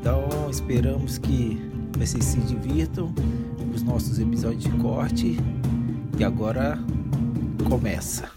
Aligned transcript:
Então 0.00 0.48
esperamos 0.48 1.18
que 1.18 1.60
vocês 1.98 2.24
se 2.24 2.38
divirtam 2.40 3.12
com 3.58 3.70
os 3.74 3.82
nossos 3.82 4.18
episódios 4.18 4.62
de 4.62 4.70
corte 4.70 5.36
e 6.16 6.24
agora 6.24 6.78
começa. 7.68 8.30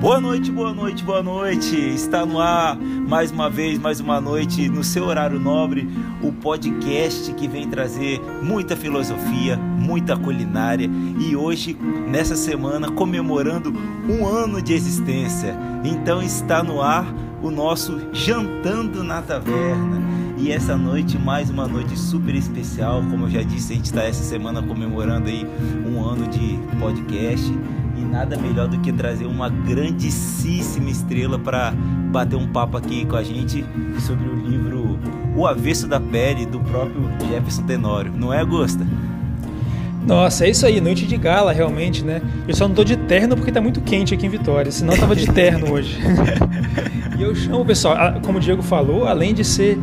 Boa 0.00 0.18
noite, 0.18 0.50
boa 0.50 0.72
noite, 0.72 1.04
boa 1.04 1.22
noite. 1.22 1.76
Está 1.76 2.24
no 2.24 2.40
ar 2.40 2.78
mais 2.78 3.30
uma 3.30 3.50
vez, 3.50 3.78
mais 3.78 4.00
uma 4.00 4.18
noite 4.18 4.66
no 4.70 4.82
seu 4.82 5.04
horário 5.04 5.38
nobre, 5.38 5.86
o 6.22 6.32
podcast 6.32 7.34
que 7.34 7.46
vem 7.46 7.68
trazer 7.68 8.18
muita 8.42 8.74
filosofia, 8.74 9.58
muita 9.58 10.16
culinária 10.16 10.88
e 11.18 11.36
hoje 11.36 11.76
nessa 12.08 12.34
semana 12.34 12.90
comemorando 12.90 13.74
um 14.08 14.26
ano 14.26 14.62
de 14.62 14.72
existência. 14.72 15.54
Então 15.84 16.22
está 16.22 16.62
no 16.62 16.80
ar 16.80 17.04
o 17.42 17.50
nosso 17.50 17.98
Jantando 18.12 19.02
na 19.02 19.22
Taverna. 19.22 20.00
E 20.36 20.50
essa 20.50 20.76
noite, 20.76 21.18
mais 21.18 21.50
uma 21.50 21.66
noite 21.66 21.98
super 21.98 22.34
especial. 22.34 23.02
Como 23.02 23.26
eu 23.26 23.30
já 23.30 23.42
disse, 23.42 23.72
a 23.72 23.76
gente 23.76 23.86
está 23.86 24.02
essa 24.02 24.22
semana 24.22 24.62
comemorando 24.62 25.28
aí 25.28 25.46
um 25.86 26.02
ano 26.02 26.26
de 26.28 26.58
podcast. 26.78 27.52
E 27.96 28.00
nada 28.00 28.38
melhor 28.38 28.66
do 28.66 28.78
que 28.80 28.92
trazer 28.92 29.26
uma 29.26 29.50
grandíssima 29.50 30.88
estrela 30.88 31.38
para 31.38 31.72
bater 32.10 32.36
um 32.36 32.48
papo 32.48 32.76
aqui 32.78 33.04
com 33.04 33.16
a 33.16 33.22
gente 33.22 33.64
sobre 33.98 34.26
o 34.28 34.34
livro 34.34 34.98
O 35.36 35.46
Avesso 35.46 35.86
da 35.86 36.00
Pele, 36.00 36.46
do 36.46 36.60
próprio 36.60 37.10
Jefferson 37.28 37.62
Tenório. 37.62 38.12
Não 38.16 38.32
é, 38.32 38.40
Augusta? 38.40 38.86
Nossa, 40.06 40.46
é 40.46 40.50
isso 40.50 40.64
aí, 40.64 40.80
noite 40.80 41.06
de 41.06 41.16
gala, 41.16 41.52
realmente, 41.52 42.02
né? 42.04 42.22
Eu 42.48 42.54
só 42.54 42.66
não 42.66 42.74
tô 42.74 42.82
de 42.82 42.96
terno 42.96 43.36
porque 43.36 43.52
tá 43.52 43.60
muito 43.60 43.80
quente 43.80 44.14
aqui 44.14 44.26
em 44.26 44.30
Vitória, 44.30 44.70
senão 44.72 44.94
eu 44.94 45.00
tava 45.00 45.14
de 45.14 45.26
terno 45.26 45.72
hoje. 45.72 45.98
e 47.18 47.22
eu 47.22 47.34
chamo, 47.34 47.64
pessoal, 47.64 48.14
como 48.22 48.38
o 48.38 48.40
Diego 48.40 48.62
falou, 48.62 49.06
além 49.06 49.34
de 49.34 49.44
ser 49.44 49.78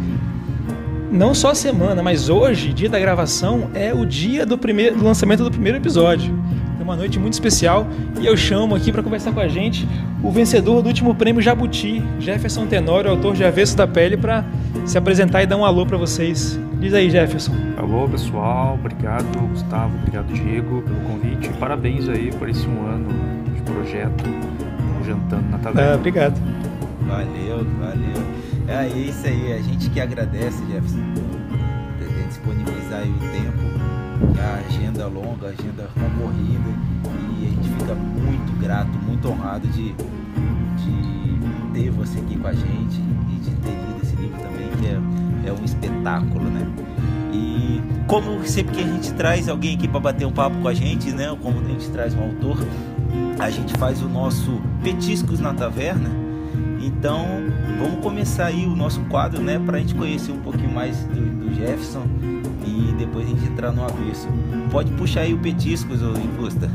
não 1.12 1.34
só 1.34 1.52
a 1.52 1.56
semana, 1.56 2.04
mas 2.04 2.30
hoje, 2.30 2.74
dia 2.74 2.90
da 2.90 3.00
gravação, 3.00 3.70
é 3.74 3.94
o 3.94 4.06
dia 4.06 4.46
do, 4.46 4.58
primeiro, 4.58 4.98
do 4.98 5.04
lançamento 5.04 5.44
do 5.44 5.52
primeiro 5.52 5.78
episódio. 5.78 6.34
É 6.80 6.84
uma 6.84 6.96
noite 6.96 7.20
muito 7.20 7.34
especial 7.34 7.88
e 8.20 8.26
eu 8.26 8.36
chamo 8.36 8.76
aqui 8.76 8.92
para 8.92 9.02
conversar 9.02 9.32
com 9.32 9.40
a 9.40 9.48
gente 9.48 9.88
o 10.24 10.32
vencedor 10.32 10.82
do 10.82 10.88
último 10.88 11.16
prêmio 11.16 11.42
Jabuti, 11.42 12.04
Jefferson 12.20 12.66
Tenório, 12.66 13.10
autor 13.10 13.36
de 13.36 13.44
Avesso 13.44 13.76
da 13.76 13.88
Pele, 13.88 14.18
para 14.18 14.44
se 14.86 14.98
apresentar 14.98 15.44
e 15.44 15.46
dar 15.46 15.58
um 15.58 15.66
alô 15.66 15.86
para 15.86 15.98
vocês. 15.98 16.60
Diz 16.80 16.94
aí, 16.94 17.10
Jefferson. 17.10 17.54
Alô, 17.76 18.08
pessoal. 18.08 18.76
Obrigado, 18.76 19.26
Gustavo. 19.50 19.96
Obrigado, 19.98 20.32
Diego, 20.32 20.84
pelo 20.84 21.00
convite. 21.02 21.50
Parabéns 21.60 22.08
aí 22.08 22.32
por 22.32 22.48
esse 22.48 22.68
um 22.68 22.86
ano 22.86 23.10
de 23.56 23.62
projeto 23.64 24.24
Jantando 25.04 25.50
na 25.50 25.58
Taverna. 25.58 25.94
Ah, 25.94 25.96
obrigado. 25.96 26.40
Valeu, 27.08 27.66
valeu. 27.80 28.28
É 28.68 28.88
isso 28.90 29.26
aí. 29.26 29.54
A 29.54 29.62
gente 29.62 29.90
que 29.90 30.00
agradece, 30.00 30.64
Jefferson, 30.68 31.02
por 31.98 32.28
disponibilizar 32.28 33.00
aí 33.00 33.10
o 33.10 33.20
tempo. 33.32 33.68
A 34.40 34.68
agenda 34.68 35.02
é 35.02 35.06
longa, 35.06 35.48
a 35.48 35.50
agenda 35.50 35.90
concorrida. 35.96 36.70
E 37.40 37.48
a 37.48 37.50
gente 37.50 37.70
fica 37.70 37.96
muito 37.96 38.60
grato, 38.60 38.92
muito 39.00 39.28
honrado 39.30 39.68
de, 39.70 39.94
de 39.94 41.74
ter 41.74 41.90
você 41.90 42.20
aqui 42.20 42.38
com 42.38 42.48
a 42.48 42.54
gente 42.54 43.02
e 43.32 43.40
de 43.40 43.52
ter 43.52 43.70
lido 43.70 44.00
esse 44.04 44.16
livro 44.16 44.40
também, 44.40 44.70
que 44.80 44.88
é, 44.88 45.27
é 45.48 45.54
um 45.54 45.64
espetáculo, 45.64 46.46
né? 46.46 46.68
E 47.34 47.82
como 48.08 48.46
sempre 48.46 48.76
que 48.76 48.82
a 48.82 48.88
gente 48.88 49.14
traz 49.14 49.50
alguém 49.50 49.76
aqui 49.76 49.88
para 49.88 50.00
bater 50.00 50.26
um 50.26 50.32
papo 50.32 50.58
com 50.58 50.68
a 50.68 50.74
gente, 50.74 51.12
né? 51.12 51.36
Como 51.42 51.60
a 51.60 51.64
gente 51.64 51.90
traz 51.90 52.14
um 52.14 52.24
autor, 52.24 52.58
a 53.40 53.50
gente 53.50 53.74
faz 53.78 54.02
o 54.02 54.10
nosso 54.10 54.62
Petiscos 54.84 55.40
na 55.40 55.54
Taverna. 55.54 56.10
Então, 56.82 57.26
vamos 57.80 58.00
começar 58.02 58.46
aí 58.46 58.66
o 58.66 58.76
nosso 58.76 59.02
quadro, 59.02 59.42
né? 59.42 59.60
Para 59.60 59.78
a 59.78 59.80
gente 59.80 59.94
conhecer 59.94 60.32
um 60.32 60.40
pouquinho 60.40 60.72
mais 60.72 60.98
do, 61.04 61.46
do, 61.46 61.54
Jefferson 61.54 62.04
e 62.66 62.94
depois 62.98 63.26
a 63.26 63.30
gente 63.30 63.46
entrar 63.46 63.72
no 63.72 63.84
avesso. 63.84 64.28
Pode 64.72 64.92
puxar 64.94 65.22
aí 65.22 65.34
o 65.34 65.38
Petiscos, 65.38 66.02
ô 66.02 66.12
Incusta. 66.12 66.70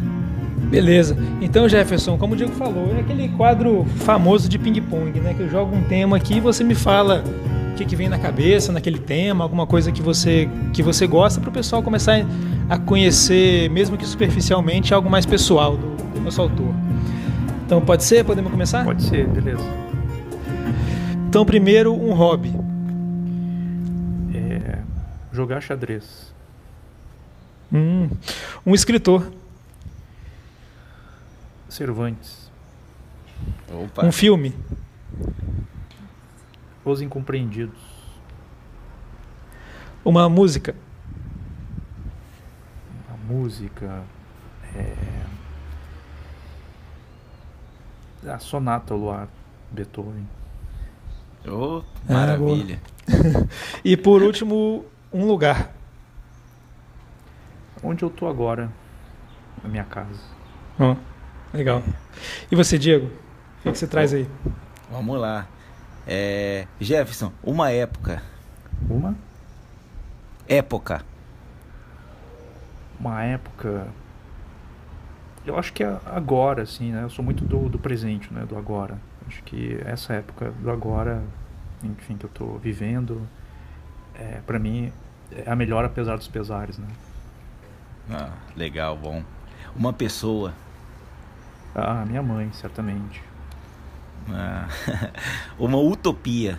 Beleza. 0.70 1.16
Então, 1.40 1.68
Jefferson, 1.68 2.16
como 2.16 2.34
o 2.34 2.36
Diego 2.36 2.52
falou, 2.52 2.94
é 2.96 3.00
aquele 3.00 3.28
quadro 3.30 3.84
famoso 3.96 4.48
de 4.48 4.58
ping-pong, 4.58 5.18
né? 5.20 5.34
Que 5.34 5.42
eu 5.42 5.50
jogo 5.50 5.74
um 5.74 5.82
tema 5.82 6.16
aqui 6.16 6.36
e 6.36 6.40
você 6.40 6.62
me 6.62 6.74
fala 6.74 7.24
o 7.72 7.74
que, 7.74 7.86
que 7.86 7.96
vem 7.96 8.08
na 8.08 8.18
cabeça 8.18 8.70
naquele 8.70 8.98
tema, 8.98 9.42
alguma 9.42 9.66
coisa 9.66 9.90
que 9.90 10.02
você, 10.02 10.48
que 10.72 10.82
você 10.82 11.06
gosta, 11.06 11.40
para 11.40 11.48
o 11.48 11.52
pessoal 11.52 11.82
começar 11.82 12.24
a 12.68 12.78
conhecer, 12.78 13.70
mesmo 13.70 13.96
que 13.96 14.06
superficialmente, 14.06 14.92
algo 14.92 15.08
mais 15.08 15.24
pessoal 15.24 15.76
do, 15.76 15.96
do 16.14 16.20
nosso 16.20 16.40
autor. 16.40 16.74
Então, 17.64 17.80
pode 17.80 18.04
ser? 18.04 18.24
Podemos 18.24 18.50
começar? 18.50 18.84
Pode 18.84 19.02
ser, 19.02 19.26
beleza. 19.26 19.64
Então, 21.28 21.46
primeiro, 21.46 21.94
um 21.94 22.12
hobby. 22.12 22.52
É, 24.34 24.78
jogar 25.32 25.62
xadrez. 25.62 26.32
Hum, 27.72 28.10
um 28.66 28.74
escritor. 28.74 29.32
Cervantes. 31.70 32.50
Opa. 33.72 34.04
Um 34.04 34.12
filme. 34.12 34.52
Os 36.84 37.00
Incompreendidos. 37.00 37.78
Uma 40.04 40.28
música. 40.28 40.74
Uma 43.08 43.16
música. 43.18 44.02
É... 44.74 45.22
A 48.28 48.38
Sonata 48.38 48.94
ao 48.94 49.00
Luar, 49.00 49.28
Beethoven. 49.70 50.28
Oh, 51.46 51.82
maravilha. 52.08 52.80
Ah, 53.08 53.46
e 53.84 53.96
por 53.96 54.22
último, 54.22 54.84
um 55.12 55.26
lugar. 55.26 55.72
Onde 57.82 58.04
eu 58.04 58.10
tô 58.10 58.28
agora, 58.28 58.70
na 59.62 59.68
minha 59.68 59.84
casa. 59.84 60.20
Oh, 60.78 60.96
legal. 61.52 61.82
E 62.50 62.54
você, 62.54 62.78
Diego? 62.78 63.06
O 63.06 63.62
que, 63.62 63.72
que 63.72 63.78
você 63.78 63.86
traz 63.88 64.14
aí? 64.14 64.28
Vamos 64.90 65.20
lá. 65.20 65.48
É, 66.06 66.66
Jefferson, 66.80 67.32
uma 67.42 67.70
época. 67.70 68.22
Uma? 68.88 69.14
Época. 70.48 71.04
Uma 72.98 73.22
época. 73.22 73.86
Eu 75.44 75.58
acho 75.58 75.72
que 75.72 75.82
é 75.82 75.98
agora, 76.06 76.62
assim, 76.62 76.92
né? 76.92 77.02
Eu 77.04 77.10
sou 77.10 77.24
muito 77.24 77.44
do, 77.44 77.68
do 77.68 77.78
presente, 77.78 78.32
né? 78.32 78.44
Do 78.44 78.56
agora. 78.56 78.98
Acho 79.26 79.42
que 79.44 79.80
essa 79.84 80.14
época 80.14 80.50
do 80.50 80.70
agora, 80.70 81.22
enfim, 81.82 82.16
que 82.16 82.26
eu 82.26 82.30
tô 82.30 82.58
vivendo, 82.58 83.26
é, 84.14 84.40
para 84.46 84.58
mim 84.58 84.92
é 85.30 85.50
a 85.50 85.56
melhor 85.56 85.84
apesar 85.84 86.16
dos 86.16 86.28
pesares, 86.28 86.78
né? 86.78 86.88
Ah, 88.10 88.30
legal, 88.56 88.96
bom. 88.96 89.22
Uma 89.74 89.92
pessoa. 89.92 90.52
Ah, 91.74 92.04
minha 92.04 92.22
mãe, 92.22 92.50
certamente. 92.52 93.22
Ah, 94.30 94.68
uma 95.58 95.78
utopia. 95.78 96.58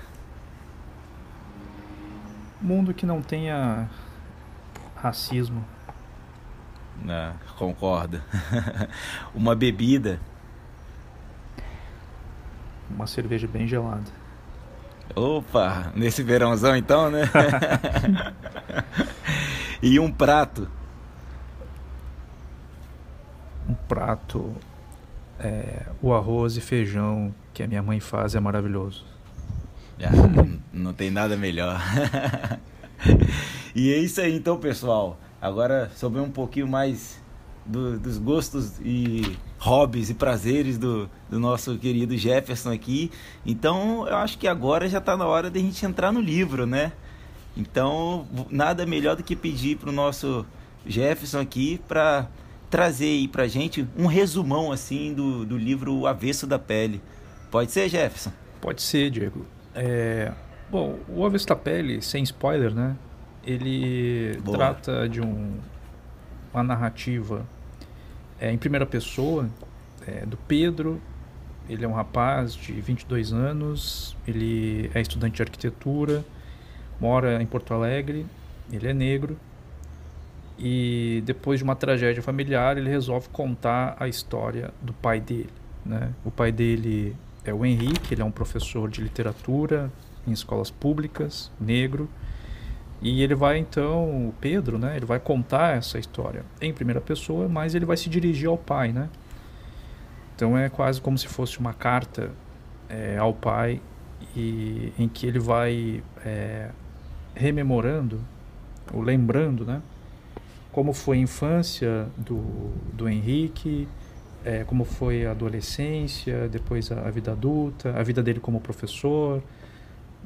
Mundo 2.62 2.94
que 2.94 3.06
não 3.06 3.22
tenha 3.22 3.90
racismo. 4.96 5.64
Ah, 7.08 7.34
concordo. 7.58 8.22
uma 9.36 9.56
bebida. 9.56 10.20
Uma 12.90 13.08
cerveja 13.08 13.48
bem 13.48 13.68
gelada. 13.68 14.24
Opa, 15.16 15.92
nesse 15.96 16.24
verãozão 16.24 16.76
então, 16.76 17.10
né? 17.12 17.24
e 19.82 20.00
um 20.00 20.12
prato. 20.12 20.70
Um 23.68 23.74
prato. 23.74 24.56
É, 25.40 25.88
o 26.02 26.14
arroz 26.14 26.56
e 26.56 26.62
feijão 26.62 27.34
que 27.54 27.62
a 27.62 27.68
minha 27.68 27.84
mãe 27.84 28.00
faz 28.00 28.36
é 28.36 28.40
maravilhoso. 28.40 29.04
Ah, 30.02 30.12
não 30.74 30.94
tem 30.94 31.12
nada 31.12 31.38
melhor. 31.38 31.80
e 33.76 33.94
é 33.94 33.98
isso 33.98 34.20
aí 34.20 34.36
então, 34.36 34.58
pessoal. 34.58 35.20
Agora 35.42 35.92
sobre 35.96 36.20
um 36.20 36.30
pouquinho 36.30 36.68
mais 36.68 37.22
do, 37.66 38.00
dos 38.00 38.18
gostos 38.18 38.80
e 38.82 39.38
hobbies 39.60 40.10
e 40.10 40.14
prazeres 40.14 40.78
do, 40.78 41.10
do 41.30 41.40
nosso 41.40 41.78
querido 41.78 42.18
Jefferson 42.18 42.72
aqui. 42.72 43.12
Então 43.46 44.08
eu 44.08 44.18
acho 44.18 44.38
que 44.38 44.48
agora 44.48 44.90
já 44.90 44.98
está 44.98 45.16
na 45.16 45.26
hora 45.26 45.50
de 45.50 45.60
a 45.60 45.62
gente 45.62 45.86
entrar 45.86 46.12
no 46.12 46.20
livro, 46.20 46.66
né? 46.66 46.92
Então, 47.56 48.28
nada 48.50 48.86
melhor 48.86 49.16
do 49.16 49.24
que 49.24 49.36
pedir 49.36 49.78
para 49.78 49.90
o 49.90 49.94
nosso 49.94 50.46
Jefferson 50.86 51.40
aqui 51.40 51.80
para 51.88 52.28
trazer 52.70 53.06
aí 53.06 53.28
para 53.28 53.48
gente 53.48 53.88
um 53.96 54.08
resumão 54.08 54.72
assim 54.72 55.14
do, 55.14 55.46
do 55.46 55.56
livro 55.56 55.94
O 55.94 56.08
Avesso 56.08 56.48
da 56.48 56.58
Pele. 56.58 57.00
Pode 57.54 57.72
ser, 57.72 57.88
Jefferson? 57.88 58.32
Pode 58.60 58.82
ser, 58.82 59.12
Diego. 59.12 59.46
É... 59.76 60.32
Bom, 60.72 60.98
o 61.08 61.56
Pele, 61.56 62.02
sem 62.02 62.24
spoiler, 62.24 62.74
né? 62.74 62.96
Ele 63.46 64.40
Boa. 64.44 64.58
trata 64.58 65.08
de 65.08 65.22
um, 65.22 65.60
uma 66.52 66.64
narrativa 66.64 67.46
é, 68.40 68.52
em 68.52 68.58
primeira 68.58 68.88
pessoa 68.88 69.48
é, 70.08 70.26
do 70.26 70.36
Pedro. 70.36 71.00
Ele 71.70 71.86
é 71.86 71.88
um 71.88 71.94
rapaz 71.94 72.56
de 72.56 72.74
22 72.74 73.32
anos, 73.32 74.18
ele 74.28 74.90
é 74.92 75.00
estudante 75.00 75.36
de 75.36 75.44
arquitetura, 75.44 76.26
mora 77.00 77.40
em 77.40 77.46
Porto 77.46 77.72
Alegre, 77.72 78.26
ele 78.72 78.88
é 78.88 78.94
negro 78.96 79.38
e 80.58 81.22
depois 81.24 81.60
de 81.60 81.64
uma 81.64 81.76
tragédia 81.76 82.24
familiar 82.24 82.80
ele 82.80 82.90
resolve 82.90 83.30
contar 83.30 83.96
a 84.00 84.08
história 84.08 84.74
do 84.82 84.92
pai 84.92 85.20
dele. 85.22 85.52
Né? 85.86 86.12
O 86.26 86.32
pai 86.32 86.52
dele 86.52 87.16
é 87.46 87.54
o 87.54 87.66
Henrique, 87.66 88.14
ele 88.14 88.22
é 88.22 88.26
um 88.26 88.32
professor 88.32 88.90
de 88.90 89.02
literatura 89.02 89.92
em 90.26 90.32
escolas 90.32 90.72
públicas, 90.72 91.52
negro, 91.60 92.10
e 93.02 93.22
ele 93.22 93.36
vai 93.36 93.58
então, 93.58 94.30
o 94.30 94.34
Pedro, 94.40 94.78
né, 94.78 94.96
ele 94.96 95.06
vai 95.06 95.20
contar 95.20 95.76
essa 95.76 96.00
história 96.00 96.46
em 96.62 96.74
primeira 96.74 97.02
pessoa, 97.02 97.50
mas 97.50 97.76
ele 97.76 97.86
vai 97.86 97.98
se 97.98 98.10
dirigir 98.10 98.48
ao 98.48 98.58
pai, 98.58 98.94
né? 98.94 99.10
Então 100.36 100.58
é 100.58 100.70
quase 100.70 101.02
como 101.02 101.18
se 101.18 101.28
fosse 101.28 101.60
uma 101.60 101.74
carta 101.74 102.32
é, 102.88 103.18
ao 103.18 103.34
pai 103.34 103.82
e 104.36 104.94
em 104.98 105.10
que 105.10 105.28
ele 105.28 105.38
vai 105.38 106.02
é, 106.26 106.70
rememorando 107.36 108.22
ou 108.94 109.02
lembrando, 109.02 109.66
né? 109.66 109.82
Como 110.72 110.94
foi 110.94 111.18
a 111.18 111.22
infância 111.22 112.08
do, 112.18 112.72
do 112.94 113.08
Henrique, 113.08 113.88
é, 114.46 114.64
como 114.64 114.84
foi 114.84 115.26
a 115.26 115.32
adolescência, 115.32 116.48
depois 116.50 116.92
a, 116.92 117.08
a, 117.08 117.12
vida 117.12 117.32
adulta, 117.32 117.98
a 117.98 118.04
vida 118.04 118.22
dele 118.22 118.40
como 118.40 118.60
professor. 118.60 119.42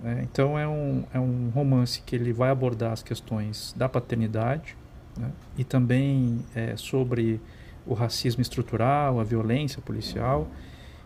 Né? 0.02 0.22
Então 0.24 0.58
é 0.58 0.68
um, 0.68 1.04
é 1.14 1.20
um 1.20 1.50
romance 1.54 2.02
que 2.02 2.16
ele 2.16 2.34
vai 2.34 2.50
abordar 2.50 2.92
as 2.92 3.04
questões 3.04 3.74
da 3.78 3.88
paternidade 3.88 4.76
né? 5.18 5.32
e 5.58 5.64
também 5.64 6.40
é, 6.56 6.76
sobre 6.76 7.40
o 7.86 7.94
racismo 7.94 8.42
estrutural, 8.42 9.20
a 9.20 9.24
violência 9.24 9.82
policial 9.82 10.48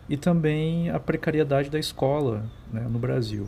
e 0.09 0.17
também 0.17 0.89
a 0.89 0.99
precariedade 0.99 1.69
da 1.69 1.79
escola 1.79 2.45
né, 2.71 2.81
no 2.81 2.97
Brasil. 2.97 3.47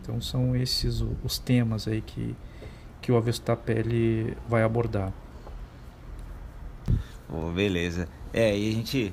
Então 0.00 0.20
são 0.20 0.56
esses 0.56 1.04
os 1.22 1.38
temas 1.38 1.86
aí 1.86 2.00
que, 2.00 2.34
que 3.02 3.12
o 3.12 3.22
Pele 3.64 4.36
vai 4.48 4.62
abordar. 4.62 5.12
Oh, 7.28 7.50
beleza. 7.50 8.08
É, 8.34 8.58
e 8.58 8.68
a 8.68 8.72
gente 8.72 9.12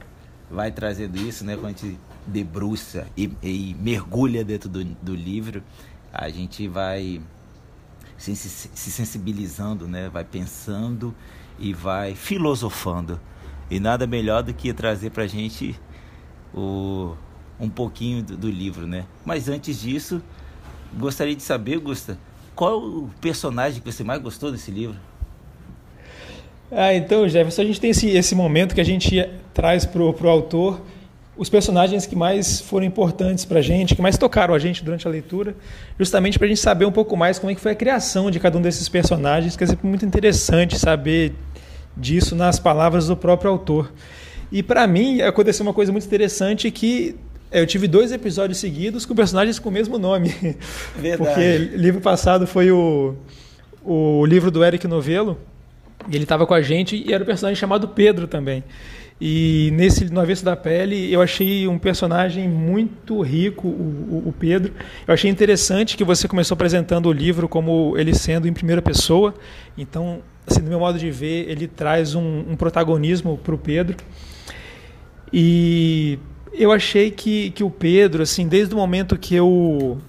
vai 0.49 0.71
trazendo 0.71 1.15
isso, 1.15 1.45
né? 1.45 1.55
Quando 1.55 1.75
a 1.75 1.77
gente 1.77 1.99
debruça 2.25 3.07
e, 3.15 3.31
e 3.43 3.75
mergulha 3.79 4.43
dentro 4.43 4.67
do, 4.67 4.83
do, 4.83 5.13
livro, 5.13 5.63
a 6.11 6.27
gente 6.27 6.67
vai 6.67 7.21
se, 8.17 8.35
se 8.35 8.91
sensibilizando, 8.91 9.87
né? 9.87 10.09
Vai 10.09 10.25
pensando 10.25 11.13
e 11.59 11.71
vai 11.71 12.15
filosofando. 12.15 13.21
E 13.69 13.79
nada 13.79 14.07
melhor 14.07 14.41
do 14.41 14.55
que 14.55 14.73
trazer 14.73 15.11
pra 15.11 15.27
gente 15.27 15.79
o, 16.51 17.15
um 17.59 17.69
pouquinho 17.69 18.23
do, 18.23 18.35
do 18.35 18.49
livro, 18.49 18.87
né? 18.87 19.05
Mas 19.23 19.47
antes 19.47 19.79
disso, 19.79 20.19
gostaria 20.97 21.35
de 21.35 21.43
saber, 21.43 21.77
Gusta, 21.77 22.17
qual 22.55 22.83
o 22.83 23.11
personagem 23.21 23.79
que 23.81 23.91
você 23.91 24.03
mais 24.03 24.19
gostou 24.19 24.51
desse 24.51 24.71
livro? 24.71 24.97
Ah, 26.71 26.93
então, 26.93 27.27
Jefferson, 27.27 27.61
a 27.61 27.65
gente 27.65 27.81
tem 27.81 27.89
esse, 27.89 28.09
esse 28.09 28.33
momento 28.33 28.73
que 28.73 28.81
a 28.81 28.85
gente 28.85 29.27
traz 29.53 29.85
para 29.85 30.01
o 30.01 30.29
autor 30.29 30.81
os 31.35 31.49
personagens 31.49 32.05
que 32.05 32.15
mais 32.15 32.61
foram 32.61 32.85
importantes 32.85 33.45
para 33.45 33.59
a 33.59 33.61
gente, 33.61 33.95
que 33.95 34.01
mais 34.01 34.17
tocaram 34.17 34.53
a 34.53 34.59
gente 34.59 34.83
durante 34.83 35.07
a 35.07 35.09
leitura, 35.09 35.55
justamente 35.97 36.37
para 36.37 36.45
a 36.45 36.49
gente 36.49 36.59
saber 36.59 36.85
um 36.85 36.91
pouco 36.91 37.17
mais 37.17 37.39
como 37.39 37.51
é 37.51 37.55
que 37.55 37.61
foi 37.61 37.71
a 37.71 37.75
criação 37.75 38.29
de 38.29 38.39
cada 38.39 38.57
um 38.57 38.61
desses 38.61 38.87
personagens, 38.87 39.55
que 39.55 39.63
é 39.63 39.67
sempre 39.67 39.87
muito 39.87 40.05
interessante 40.05 40.77
saber 40.77 41.33
disso 41.95 42.35
nas 42.35 42.59
palavras 42.59 43.07
do 43.07 43.17
próprio 43.17 43.49
autor. 43.51 43.91
E 44.51 44.61
para 44.61 44.85
mim 44.85 45.21
aconteceu 45.21 45.65
uma 45.65 45.73
coisa 45.73 45.91
muito 45.91 46.05
interessante 46.05 46.69
que 46.69 47.15
eu 47.51 47.65
tive 47.65 47.87
dois 47.87 48.11
episódios 48.11 48.59
seguidos 48.59 49.05
com 49.05 49.15
personagens 49.15 49.59
com 49.59 49.69
o 49.69 49.71
mesmo 49.71 49.97
nome. 49.97 50.29
Verdade. 50.95 51.17
Porque 51.17 51.57
livro 51.75 52.01
passado 52.01 52.45
foi 52.45 52.71
o, 52.71 53.15
o 53.83 54.25
livro 54.25 54.51
do 54.51 54.63
Eric 54.63 54.87
Novello, 54.87 55.37
e 56.09 56.15
ele 56.15 56.23
estava 56.23 56.45
com 56.45 56.53
a 56.53 56.61
gente 56.61 57.03
e 57.05 57.13
era 57.13 57.23
um 57.23 57.25
personagem 57.25 57.59
chamado 57.59 57.87
Pedro 57.87 58.27
também. 58.27 58.63
E 59.23 59.69
nesse 59.73 60.11
No 60.11 60.19
Avesso 60.19 60.43
da 60.43 60.55
Pele, 60.55 61.13
eu 61.13 61.21
achei 61.21 61.67
um 61.67 61.77
personagem 61.77 62.49
muito 62.49 63.21
rico, 63.21 63.67
o, 63.67 64.23
o, 64.25 64.33
Pedro. 64.33 64.73
Eu 65.07 65.13
achei 65.13 65.29
interessante 65.29 65.95
que 65.95 66.03
você 66.03 66.27
começou 66.27 66.55
apresentando 66.55 67.05
o 67.05 67.11
livro 67.11 67.47
como 67.47 67.95
ele 67.97 68.15
sendo 68.15 68.47
em 68.47 68.53
primeira 68.53 68.81
pessoa. 68.81 69.35
Então, 69.77 70.23
assim, 70.47 70.61
no 70.61 70.69
meu 70.69 70.79
modo 70.79 70.97
de 70.97 71.11
ver, 71.11 71.47
ele 71.47 71.67
traz 71.67 72.15
um, 72.15 72.45
um 72.49 72.55
protagonismo 72.55 73.37
para 73.37 73.53
o 73.53 73.59
Pedro. 73.59 73.95
E 75.31 76.17
eu 76.51 76.71
achei 76.71 77.11
que, 77.11 77.51
que 77.51 77.63
o 77.63 77.69
Pedro, 77.69 78.23
assim, 78.23 78.47
desde 78.47 78.73
o 78.73 78.77
momento 78.77 79.15
que 79.19 79.35
eu, 79.35 79.99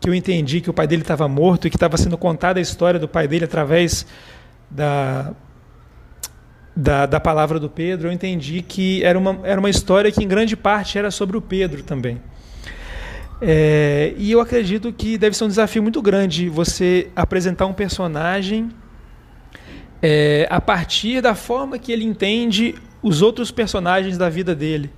que 0.00 0.08
eu 0.08 0.14
entendi 0.14 0.60
que 0.60 0.70
o 0.70 0.72
pai 0.72 0.86
dele 0.86 1.02
estava 1.02 1.26
morto 1.26 1.66
e 1.66 1.70
que 1.70 1.76
estava 1.76 1.96
sendo 1.96 2.16
contada 2.16 2.60
a 2.60 2.62
história 2.62 3.00
do 3.00 3.08
pai 3.08 3.26
dele 3.26 3.46
através 3.46 4.06
da, 4.70 5.32
da, 6.74 7.06
da 7.06 7.20
palavra 7.20 7.58
do 7.58 7.68
Pedro, 7.68 8.08
eu 8.08 8.12
entendi 8.12 8.62
que 8.62 9.02
era 9.02 9.18
uma, 9.18 9.40
era 9.42 9.58
uma 9.58 9.70
história 9.70 10.10
que, 10.12 10.22
em 10.22 10.28
grande 10.28 10.56
parte, 10.56 10.98
era 10.98 11.10
sobre 11.10 11.36
o 11.36 11.40
Pedro 11.40 11.82
também. 11.82 12.20
É, 13.42 14.14
e 14.18 14.30
eu 14.30 14.40
acredito 14.40 14.92
que 14.92 15.16
deve 15.16 15.36
ser 15.36 15.44
um 15.44 15.48
desafio 15.48 15.82
muito 15.82 16.02
grande 16.02 16.48
você 16.48 17.08
apresentar 17.16 17.64
um 17.66 17.72
personagem 17.72 18.70
é, 20.02 20.46
a 20.50 20.60
partir 20.60 21.22
da 21.22 21.34
forma 21.34 21.78
que 21.78 21.90
ele 21.90 22.04
entende 22.04 22.74
os 23.02 23.22
outros 23.22 23.50
personagens 23.50 24.18
da 24.18 24.28
vida 24.28 24.54
dele. 24.54 24.90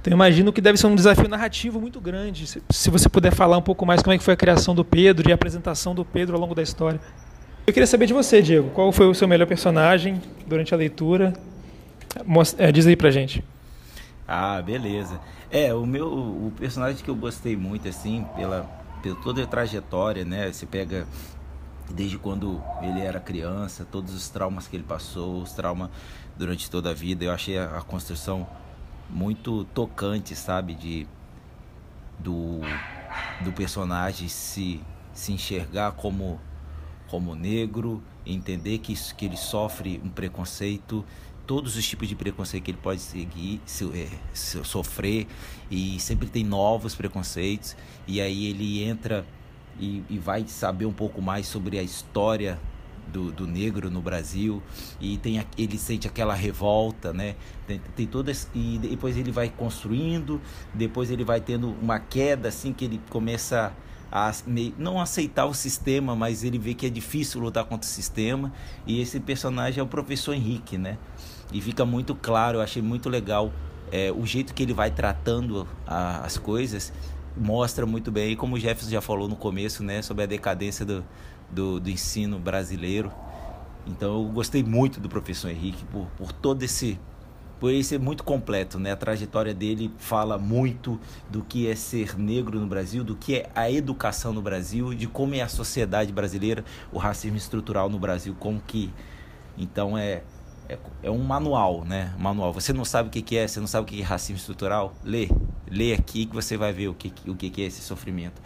Então 0.00 0.12
imagino 0.12 0.52
que 0.52 0.60
deve 0.60 0.78
ser 0.78 0.86
um 0.86 0.94
desafio 0.94 1.28
narrativo 1.28 1.80
muito 1.80 2.00
grande. 2.00 2.46
Se, 2.46 2.62
se 2.70 2.90
você 2.90 3.08
puder 3.08 3.32
falar 3.34 3.56
um 3.56 3.62
pouco 3.62 3.86
mais 3.86 4.02
como 4.02 4.12
é 4.12 4.18
que 4.18 4.24
foi 4.24 4.34
a 4.34 4.36
criação 4.36 4.74
do 4.74 4.84
Pedro 4.84 5.28
e 5.28 5.32
a 5.32 5.34
apresentação 5.34 5.94
do 5.94 6.04
Pedro 6.04 6.34
ao 6.34 6.40
longo 6.40 6.54
da 6.54 6.62
história. 6.62 7.00
Eu 7.66 7.72
queria 7.72 7.86
saber 7.86 8.06
de 8.06 8.12
você, 8.12 8.42
Diego. 8.42 8.68
Qual 8.70 8.92
foi 8.92 9.06
o 9.06 9.14
seu 9.14 9.26
melhor 9.26 9.46
personagem 9.46 10.20
durante 10.46 10.74
a 10.74 10.76
leitura? 10.76 11.32
Mostra, 12.26 12.68
é, 12.68 12.70
diz 12.70 12.86
aí 12.86 12.94
pra 12.94 13.10
gente. 13.10 13.42
Ah, 14.28 14.60
beleza. 14.60 15.18
É, 15.50 15.72
o 15.72 15.86
meu 15.86 16.06
o 16.06 16.52
personagem 16.58 17.02
que 17.02 17.08
eu 17.10 17.14
gostei 17.14 17.56
muito, 17.56 17.88
assim, 17.88 18.26
pela, 18.36 18.64
pela 19.02 19.16
toda 19.16 19.42
a 19.42 19.46
trajetória, 19.46 20.26
né? 20.26 20.52
Você 20.52 20.66
pega 20.66 21.06
desde 21.90 22.18
quando 22.18 22.62
ele 22.82 23.00
era 23.00 23.18
criança, 23.18 23.86
todos 23.90 24.14
os 24.14 24.28
traumas 24.28 24.68
que 24.68 24.76
ele 24.76 24.84
passou, 24.84 25.40
os 25.40 25.52
traumas 25.52 25.88
durante 26.36 26.70
toda 26.70 26.90
a 26.90 26.94
vida. 26.94 27.24
Eu 27.24 27.32
achei 27.32 27.56
a, 27.56 27.78
a 27.78 27.80
construção 27.80 28.46
muito 29.08 29.64
tocante, 29.72 30.36
sabe? 30.36 30.74
De, 30.74 31.06
do, 32.18 32.60
do 33.40 33.52
personagem 33.52 34.28
se, 34.28 34.82
se 35.14 35.32
enxergar 35.32 35.92
como, 35.92 36.38
como 37.08 37.34
negro, 37.34 38.02
entender 38.26 38.78
que, 38.78 38.94
que 39.14 39.26
ele 39.26 39.36
sofre 39.36 40.00
um 40.04 40.08
preconceito, 40.08 41.04
todos 41.46 41.76
os 41.76 41.86
tipos 41.86 42.08
de 42.08 42.14
preconceito 42.14 42.64
que 42.64 42.70
ele 42.70 42.78
pode 42.82 43.00
seguir, 43.00 43.60
se, 43.66 43.84
é, 43.98 44.08
se, 44.32 44.62
sofrer, 44.64 45.26
e 45.70 45.98
sempre 46.00 46.28
tem 46.28 46.44
novos 46.44 46.94
preconceitos, 46.94 47.76
e 48.06 48.20
aí 48.20 48.46
ele 48.46 48.82
entra 48.82 49.26
e, 49.78 50.02
e 50.08 50.18
vai 50.18 50.46
saber 50.46 50.86
um 50.86 50.92
pouco 50.92 51.20
mais 51.20 51.46
sobre 51.46 51.78
a 51.78 51.82
história 51.82 52.58
do, 53.12 53.30
do 53.30 53.46
negro 53.46 53.90
no 53.90 54.00
Brasil 54.00 54.62
e 55.00 55.18
tem 55.18 55.44
ele 55.58 55.78
sente 55.78 56.06
aquela 56.06 56.34
revolta 56.34 57.12
né? 57.12 57.36
Tem, 57.66 57.80
tem 57.94 58.06
todas 58.06 58.48
e 58.54 58.78
depois 58.78 59.16
ele 59.16 59.30
vai 59.30 59.48
construindo 59.50 60.40
depois 60.72 61.10
ele 61.10 61.24
vai 61.24 61.40
tendo 61.40 61.74
uma 61.82 61.98
queda 61.98 62.48
assim 62.48 62.72
que 62.72 62.84
ele 62.84 63.00
começa 63.10 63.66
a 63.66 63.72
não 64.78 65.00
aceitar 65.00 65.46
o 65.46 65.54
sistema 65.54 66.14
mas 66.14 66.44
ele 66.44 66.58
vê 66.58 66.74
que 66.74 66.86
é 66.86 66.90
difícil 66.90 67.40
lutar 67.40 67.64
contra 67.64 67.86
o 67.86 67.90
sistema. 67.90 68.52
E 68.86 69.00
esse 69.00 69.18
personagem 69.20 69.80
é 69.80 69.82
o 69.82 69.86
professor 69.86 70.34
Henrique 70.34 70.78
né? 70.78 70.98
E 71.52 71.60
fica 71.60 71.84
muito 71.84 72.14
claro 72.14 72.58
eu 72.58 72.62
achei 72.62 72.82
muito 72.82 73.08
legal 73.08 73.52
é, 73.92 74.10
o 74.10 74.24
jeito 74.24 74.54
que 74.54 74.62
ele 74.62 74.72
vai 74.72 74.90
tratando 74.90 75.68
a, 75.86 76.24
as 76.24 76.38
coisas 76.38 76.92
mostra 77.36 77.84
muito 77.84 78.10
bem, 78.10 78.36
como 78.36 78.56
o 78.56 78.60
Jefferson 78.60 78.90
já 78.90 79.00
falou 79.00 79.28
no 79.28 79.36
começo, 79.36 79.82
né, 79.82 80.02
sobre 80.02 80.22
a 80.22 80.26
decadência 80.26 80.84
do, 80.84 81.04
do, 81.50 81.80
do 81.80 81.90
ensino 81.90 82.38
brasileiro. 82.38 83.10
Então 83.86 84.22
eu 84.22 84.28
gostei 84.30 84.62
muito 84.62 85.00
do 85.00 85.08
professor 85.08 85.50
Henrique 85.50 85.84
por, 85.86 86.06
por 86.16 86.32
todo 86.32 86.62
esse 86.62 86.98
por 87.60 87.70
ele 87.70 87.84
ser 87.84 87.98
muito 87.98 88.24
completo, 88.24 88.78
né? 88.78 88.92
A 88.92 88.96
trajetória 88.96 89.54
dele 89.54 89.90
fala 89.98 90.38
muito 90.38 91.00
do 91.30 91.42
que 91.42 91.68
é 91.68 91.74
ser 91.74 92.18
negro 92.18 92.58
no 92.58 92.66
Brasil, 92.66 93.04
do 93.04 93.16
que 93.16 93.36
é 93.36 93.50
a 93.54 93.70
educação 93.70 94.32
no 94.32 94.42
Brasil, 94.42 94.94
de 94.94 95.06
como 95.06 95.34
é 95.34 95.40
a 95.40 95.48
sociedade 95.48 96.12
brasileira, 96.12 96.64
o 96.92 96.98
racismo 96.98 97.36
estrutural 97.36 97.88
no 97.88 97.98
Brasil, 97.98 98.36
como 98.38 98.60
que 98.60 98.92
então 99.56 99.96
é 99.96 100.22
é, 100.68 100.78
é 101.02 101.10
um 101.10 101.18
manual, 101.18 101.84
né? 101.84 102.14
Manual. 102.18 102.52
Você 102.52 102.72
não 102.72 102.84
sabe 102.84 103.08
o 103.08 103.12
que, 103.12 103.20
que 103.20 103.36
é, 103.36 103.46
você 103.46 103.60
não 103.60 103.66
sabe 103.66 103.84
o 103.84 103.86
que 103.86 104.00
é 104.00 104.04
racismo 104.04 104.36
estrutural? 104.36 104.94
Lê, 105.04 105.28
lê 105.70 105.92
aqui 105.92 106.26
que 106.26 106.34
você 106.34 106.56
vai 106.56 106.72
ver 106.72 106.88
o 106.88 106.94
que, 106.94 107.12
o 107.28 107.34
que, 107.34 107.50
que 107.50 107.62
é 107.62 107.66
esse 107.66 107.82
sofrimento. 107.82 108.40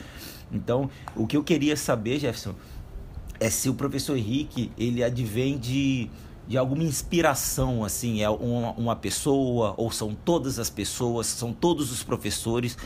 Então, 0.53 0.91
o 1.15 1.27
que 1.27 1.37
eu 1.37 1.45
queria 1.45 1.77
saber, 1.77 2.19
Jefferson, 2.19 2.55
é 3.39 3.49
se 3.51 3.69
o 3.69 3.75
professor 3.75 4.17
Henrique 4.17 4.73
ele 4.77 5.03
advém 5.05 5.59
de 5.59 6.11
de 6.49 6.57
alguma 6.57 6.83
inspiração, 6.83 7.85
assim, 7.85 8.23
é 8.23 8.31
uma, 8.31 8.73
uma 8.73 8.97
pessoa, 8.97 9.75
ou 9.77 9.93
são 9.93 10.15
todas 10.15 10.59
as 10.59 10.71
pessoas, 10.71 11.27
são 11.27 11.53
todos 11.53 11.93
os 11.93 12.03
professores, 12.03 12.77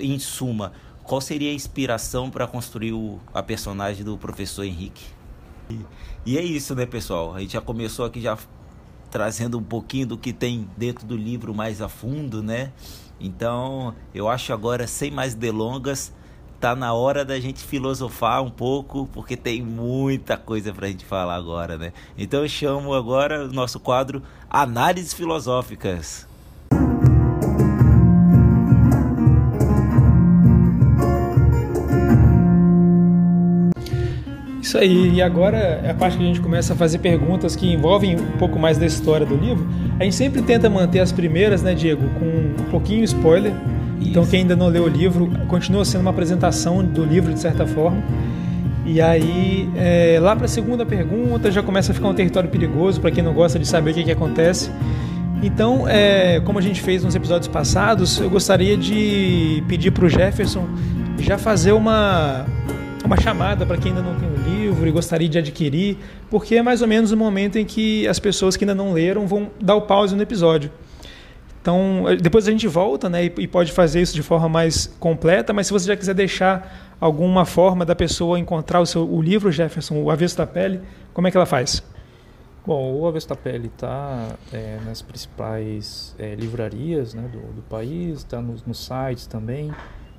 em 0.00 0.18
suma, 0.18 0.72
qual 1.04 1.20
seria 1.20 1.50
a 1.50 1.54
inspiração 1.54 2.30
para 2.30 2.46
construir 2.46 2.92
o, 2.92 3.20
a 3.34 3.42
personagem 3.42 4.02
do 4.02 4.16
professor 4.16 4.64
Henrique? 4.64 5.04
E, 5.68 5.78
e, 6.24 6.38
é 6.38 6.42
isso, 6.42 6.74
né, 6.74 6.86
pessoal? 6.86 7.34
A 7.34 7.40
gente 7.40 7.52
já 7.52 7.60
começou 7.60 8.06
aqui 8.06 8.20
já 8.20 8.36
trazendo 9.10 9.58
um 9.58 9.62
pouquinho 9.62 10.06
do 10.06 10.18
que 10.18 10.32
tem 10.32 10.68
dentro 10.76 11.06
do 11.06 11.16
livro 11.16 11.54
mais 11.54 11.82
a 11.82 11.88
fundo, 11.88 12.42
né? 12.42 12.72
Então, 13.20 13.94
eu 14.14 14.28
acho 14.28 14.52
agora, 14.52 14.86
sem 14.86 15.10
mais 15.10 15.34
delongas, 15.34 16.12
tá 16.60 16.74
na 16.74 16.92
hora 16.92 17.24
da 17.24 17.38
gente 17.38 17.62
filosofar 17.62 18.42
um 18.42 18.50
pouco, 18.50 19.08
porque 19.12 19.36
tem 19.36 19.62
muita 19.62 20.36
coisa 20.36 20.72
pra 20.72 20.88
gente 20.88 21.04
falar 21.04 21.34
agora, 21.34 21.76
né? 21.76 21.92
Então 22.16 22.42
eu 22.42 22.48
chamo 22.48 22.94
agora 22.94 23.44
o 23.44 23.52
nosso 23.52 23.78
quadro 23.78 24.22
Análises 24.50 25.12
Filosóficas. 25.12 26.26
Isso 34.66 34.78
aí, 34.78 35.14
e 35.14 35.22
agora 35.22 35.56
é 35.56 35.90
a 35.90 35.94
parte 35.94 36.16
que 36.16 36.24
a 36.24 36.26
gente 36.26 36.40
começa 36.40 36.72
a 36.72 36.76
fazer 36.76 36.98
perguntas 36.98 37.54
que 37.54 37.72
envolvem 37.72 38.16
um 38.16 38.32
pouco 38.32 38.58
mais 38.58 38.76
da 38.76 38.84
história 38.84 39.24
do 39.24 39.36
livro. 39.36 39.64
A 40.00 40.02
gente 40.02 40.16
sempre 40.16 40.42
tenta 40.42 40.68
manter 40.68 40.98
as 40.98 41.12
primeiras, 41.12 41.62
né, 41.62 41.72
Diego, 41.72 42.02
com 42.18 42.24
um 42.24 42.70
pouquinho 42.70 43.04
spoiler, 43.04 43.54
então 44.00 44.26
quem 44.26 44.40
ainda 44.40 44.56
não 44.56 44.68
leu 44.68 44.84
o 44.84 44.88
livro, 44.88 45.30
continua 45.48 45.84
sendo 45.84 46.02
uma 46.02 46.10
apresentação 46.10 46.84
do 46.84 47.04
livro 47.04 47.32
de 47.32 47.40
certa 47.40 47.66
forma. 47.66 48.02
E 48.84 49.00
aí, 49.00 49.68
é, 49.76 50.18
lá 50.20 50.36
para 50.36 50.44
a 50.44 50.48
segunda 50.48 50.86
pergunta, 50.86 51.50
já 51.50 51.62
começa 51.62 51.90
a 51.90 51.94
ficar 51.94 52.08
um 52.08 52.14
território 52.14 52.48
perigoso 52.48 53.00
para 53.00 53.10
quem 53.10 53.22
não 53.22 53.34
gosta 53.34 53.58
de 53.58 53.66
saber 53.66 53.90
o 53.90 53.94
que, 53.94 54.04
que 54.04 54.12
acontece. 54.12 54.70
Então, 55.42 55.88
é, 55.88 56.40
como 56.40 56.58
a 56.58 56.62
gente 56.62 56.80
fez 56.80 57.02
nos 57.02 57.14
episódios 57.14 57.48
passados, 57.48 58.18
eu 58.20 58.30
gostaria 58.30 58.76
de 58.76 59.62
pedir 59.68 59.90
para 59.90 60.04
o 60.04 60.08
Jefferson 60.08 60.66
já 61.18 61.36
fazer 61.36 61.72
uma, 61.72 62.46
uma 63.04 63.16
chamada 63.20 63.66
para 63.66 63.76
quem 63.76 63.92
ainda 63.92 64.02
não 64.02 64.14
tem 64.14 64.28
o 64.28 64.36
livro 64.36 64.86
e 64.86 64.90
gostaria 64.90 65.28
de 65.28 65.38
adquirir, 65.38 65.98
porque 66.30 66.56
é 66.56 66.62
mais 66.62 66.80
ou 66.80 66.88
menos 66.88 67.12
o 67.12 67.16
momento 67.16 67.58
em 67.58 67.64
que 67.64 68.06
as 68.06 68.18
pessoas 68.18 68.56
que 68.56 68.64
ainda 68.64 68.74
não 68.74 68.92
leram 68.92 69.26
vão 69.26 69.50
dar 69.60 69.74
o 69.74 69.82
pause 69.82 70.14
no 70.14 70.22
episódio. 70.22 70.70
Então, 71.66 72.04
depois 72.22 72.46
a 72.46 72.52
gente 72.52 72.68
volta 72.68 73.10
né, 73.10 73.24
e, 73.24 73.48
pode 73.48 73.72
fazer 73.72 74.00
isso 74.00 74.14
de 74.14 74.22
forma 74.22 74.48
mais 74.48 74.86
completa, 75.00 75.52
mas 75.52 75.66
se 75.66 75.72
você 75.72 75.88
já 75.88 75.96
quiser 75.96 76.14
deixar 76.14 76.94
alguma 77.00 77.44
forma 77.44 77.84
da 77.84 77.92
pessoa 77.92 78.38
encontrar 78.38 78.80
o, 78.80 78.86
seu, 78.86 79.04
o 79.04 79.20
livro, 79.20 79.50
Jefferson, 79.50 80.00
O 80.00 80.08
Avesso 80.08 80.38
da 80.38 80.46
Pele, 80.46 80.80
como 81.12 81.26
é 81.26 81.30
que 81.32 81.36
ela 81.36 81.44
faz? 81.44 81.82
Bom, 82.64 82.94
o 82.94 83.04
Avesso 83.08 83.28
da 83.28 83.34
Pele 83.34 83.66
está 83.66 84.28
é, 84.52 84.78
nas 84.86 85.02
principais 85.02 86.14
é, 86.20 86.36
livrarias 86.36 87.14
né, 87.14 87.28
do, 87.32 87.40
do 87.54 87.62
país, 87.62 88.18
está 88.18 88.40
nos, 88.40 88.64
nos 88.64 88.86
sites 88.86 89.26
também. 89.26 89.72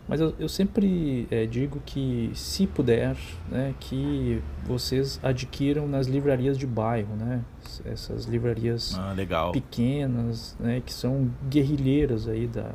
Mas 0.07 0.21
eu, 0.21 0.33
eu 0.39 0.47
sempre 0.47 1.27
é, 1.29 1.45
digo 1.45 1.81
que, 1.85 2.31
se 2.33 2.65
puder, 2.65 3.17
né, 3.49 3.75
que 3.79 4.41
vocês 4.65 5.19
adquiram 5.21 5.85
nas 5.87 6.07
livrarias 6.07 6.57
de 6.57 6.65
bairro, 6.65 7.13
né? 7.15 7.41
Essas 7.85 8.23
livrarias 8.23 8.97
ah, 8.97 9.13
pequenas, 9.51 10.55
né, 10.59 10.81
que 10.85 10.93
são 10.93 11.29
guerrilheiras 11.49 12.27
aí 12.27 12.47
da, 12.47 12.71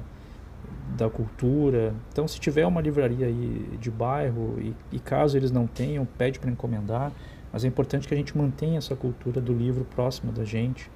da 0.97 1.09
cultura. 1.09 1.95
Então, 2.13 2.29
se 2.29 2.39
tiver 2.39 2.67
uma 2.67 2.83
livraria 2.83 3.27
aí 3.27 3.79
de 3.81 3.91
bairro 3.91 4.59
e, 4.61 4.75
e 4.93 4.99
caso 4.99 5.37
eles 5.37 5.51
não 5.51 5.67
tenham, 5.67 6.05
pede 6.05 6.39
para 6.39 6.51
encomendar. 6.51 7.11
Mas 7.51 7.65
é 7.65 7.69
importante 7.69 8.07
que 8.07 8.15
a 8.15 8.17
gente 8.17 8.37
mantenha 8.37 8.79
essa 8.79 8.95
cultura 8.95 9.41
do 9.41 9.55
livro 9.55 9.85
próxima 9.85 10.33
da 10.33 10.45
gente. 10.45 10.91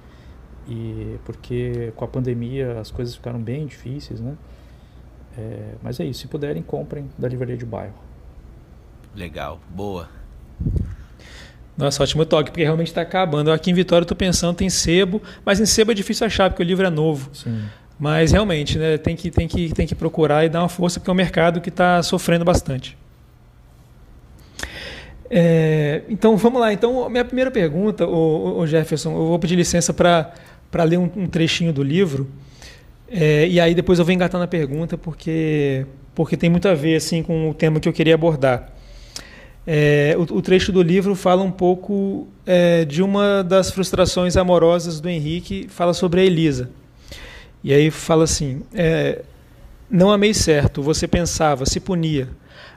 E 0.67 1.17
porque 1.23 1.93
com 1.95 2.03
a 2.03 2.07
pandemia 2.07 2.79
as 2.79 2.91
coisas 2.91 3.15
ficaram 3.15 3.39
bem 3.39 3.65
difíceis, 3.65 4.19
né? 4.19 4.35
É, 5.37 5.75
mas 5.83 5.99
é 5.99 6.05
isso, 6.05 6.21
se 6.21 6.27
puderem, 6.27 6.63
comprem 6.63 7.07
da 7.17 7.27
livraria 7.27 7.55
de 7.55 7.65
bairro. 7.65 7.93
Legal, 9.15 9.59
boa. 9.69 10.09
Nossa, 11.77 12.01
ótimo 12.01 12.25
toque, 12.25 12.49
porque 12.49 12.63
realmente 12.63 12.87
está 12.87 13.01
acabando. 13.01 13.51
Aqui 13.51 13.69
em 13.69 13.73
Vitória 13.73 14.01
eu 14.01 14.05
estou 14.05 14.17
pensando, 14.17 14.55
tem 14.55 14.69
sebo, 14.69 15.21
mas 15.45 15.59
em 15.59 15.65
sebo 15.65 15.91
é 15.91 15.93
difícil 15.93 16.25
achar, 16.25 16.49
porque 16.49 16.63
o 16.63 16.65
livro 16.65 16.85
é 16.85 16.89
novo. 16.89 17.29
Sim. 17.33 17.65
Mas 17.99 18.31
realmente, 18.31 18.77
né, 18.77 18.97
tem, 18.97 19.15
que, 19.15 19.29
tem, 19.29 19.47
que, 19.47 19.73
tem 19.73 19.85
que 19.85 19.93
procurar 19.93 20.45
e 20.45 20.49
dar 20.49 20.61
uma 20.61 20.69
força, 20.69 20.99
porque 20.99 21.09
é 21.09 21.13
um 21.13 21.17
mercado 21.17 21.61
que 21.61 21.69
está 21.69 22.01
sofrendo 22.01 22.43
bastante. 22.43 22.97
É, 25.29 26.03
então 26.09 26.37
vamos 26.37 26.59
lá. 26.59 26.71
Então, 26.73 27.09
minha 27.09 27.25
primeira 27.25 27.51
pergunta, 27.51 28.07
o, 28.07 28.65
Jefferson, 28.65 29.11
eu 29.11 29.27
vou 29.27 29.39
pedir 29.39 29.55
licença 29.55 29.93
para 29.93 30.83
ler 30.83 30.97
um, 30.97 31.09
um 31.15 31.27
trechinho 31.27 31.73
do 31.73 31.83
livro. 31.83 32.27
É, 33.09 33.47
e 33.47 33.59
aí 33.59 33.73
depois 33.73 33.99
eu 33.99 34.05
vou 34.05 34.13
engatar 34.13 34.39
na 34.39 34.47
pergunta 34.47 34.97
porque 34.97 35.85
porque 36.13 36.35
tem 36.35 36.49
muito 36.49 36.67
a 36.67 36.73
ver 36.73 36.95
assim 36.95 37.21
com 37.21 37.49
o 37.49 37.53
tema 37.53 37.79
que 37.79 37.87
eu 37.87 37.93
queria 37.93 38.15
abordar. 38.15 38.73
É, 39.65 40.15
o, 40.17 40.21
o, 40.37 40.41
trecho 40.41 40.71
do 40.71 40.81
livro 40.81 41.13
fala 41.13 41.43
um 41.43 41.51
pouco 41.51 42.27
é, 42.45 42.85
de 42.85 43.03
uma 43.03 43.43
das 43.43 43.69
frustrações 43.69 44.35
amorosas 44.35 44.99
do 44.99 45.09
Henrique, 45.09 45.67
fala 45.69 45.93
sobre 45.93 46.21
a 46.21 46.23
Elisa. 46.23 46.71
E 47.63 47.73
aí 47.73 47.91
fala 47.91 48.23
assim: 48.23 48.63
é, 48.73 49.21
não 49.89 50.09
amei 50.09 50.33
certo, 50.33 50.81
você 50.81 51.07
pensava, 51.07 51.65
se 51.65 51.79
punia, 51.79 52.29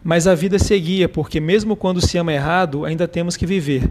mas 0.03 0.27
a 0.27 0.35
vida 0.35 0.59
seguia, 0.59 1.09
porque 1.09 1.41
mesmo 1.41 1.77
quando 1.77 2.05
se 2.05 2.19
ama 2.19 2.33
errado, 2.33 2.85
ainda 2.85 3.09
temos 3.09 3.37
que 3.37 3.47
viver. 3.47 3.89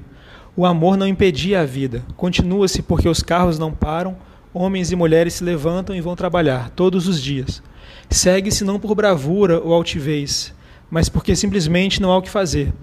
O 0.56 0.66
amor 0.66 0.98
não 0.98 1.08
impedia 1.08 1.62
a 1.62 1.66
vida, 1.66 2.04
continua-se 2.18 2.82
porque 2.82 3.08
os 3.08 3.24
carros 3.24 3.58
não 3.58 3.72
param 3.72 4.18
homens 4.54 4.92
e 4.92 4.96
mulheres 4.96 5.36
se 5.36 5.44
levantam 5.44 5.96
e 5.96 6.02
vão 6.02 6.16
trabalhar 6.16 6.70
todos 6.72 7.08
os 7.08 7.22
dias. 7.22 7.62
Segue-se 8.10 8.64
não 8.64 8.80
por 8.80 8.96
bravura 8.96 9.60
ou 9.60 9.74
altivez, 9.74 10.54
mas 10.90 11.10
porque 11.10 11.36
simplesmente 11.36 12.02
não 12.02 12.12
há 12.12 12.18
o 12.18 12.22
que 12.22 12.30
fazer. 12.30 12.74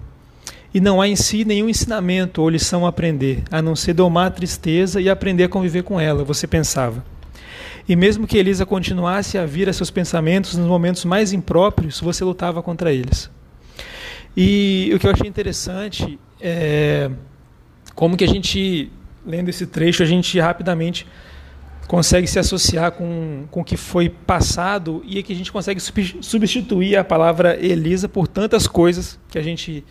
E 0.73 0.79
não 0.79 1.01
há 1.01 1.07
em 1.07 1.15
si 1.15 1.43
nenhum 1.43 1.69
ensinamento 1.69 2.41
ou 2.41 2.49
lição 2.49 2.85
a 2.85 2.89
aprender, 2.89 3.43
a 3.49 3.61
não 3.61 3.75
ser 3.75 3.93
domar 3.93 4.27
a 4.27 4.31
tristeza 4.31 5.01
e 5.01 5.09
aprender 5.09 5.45
a 5.45 5.49
conviver 5.49 5.83
com 5.83 5.99
ela, 5.99 6.23
você 6.23 6.45
pensava. 6.45 7.03
E 7.87 7.95
mesmo 7.95 8.27
que 8.27 8.37
Elisa 8.37 8.65
continuasse 8.65 9.37
a 9.37 9.45
vir 9.45 9.69
a 9.69 9.73
seus 9.73 9.89
pensamentos 9.89 10.55
nos 10.55 10.67
momentos 10.67 11.05
mais 11.05 11.31
impróprios, 11.31 12.01
você 12.01 12.23
lutava 12.23 12.61
contra 12.61 12.91
eles. 12.91 13.29
E 14.35 14.91
o 14.93 14.99
que 14.99 15.07
eu 15.07 15.11
achei 15.11 15.27
interessante 15.27 16.19
é 16.39 17.09
como 17.95 18.15
que 18.15 18.23
a 18.23 18.27
gente, 18.27 18.91
lendo 19.25 19.49
esse 19.49 19.65
trecho, 19.65 20.03
a 20.03 20.05
gente 20.05 20.37
rapidamente 20.39 21.07
consegue 21.87 22.27
se 22.27 22.37
associar 22.37 22.91
com, 22.91 23.45
com 23.49 23.61
o 23.61 23.63
que 23.63 23.77
foi 23.77 24.09
passado 24.09 25.01
e 25.05 25.17
é 25.17 25.23
que 25.23 25.31
a 25.31 25.35
gente 25.35 25.51
consegue 25.51 25.79
substituir 26.21 26.97
a 26.97 27.03
palavra 27.03 27.57
Elisa 27.59 28.09
por 28.09 28.27
tantas 28.27 28.67
coisas 28.67 29.17
que 29.29 29.37
a 29.37 29.41
gente 29.41 29.85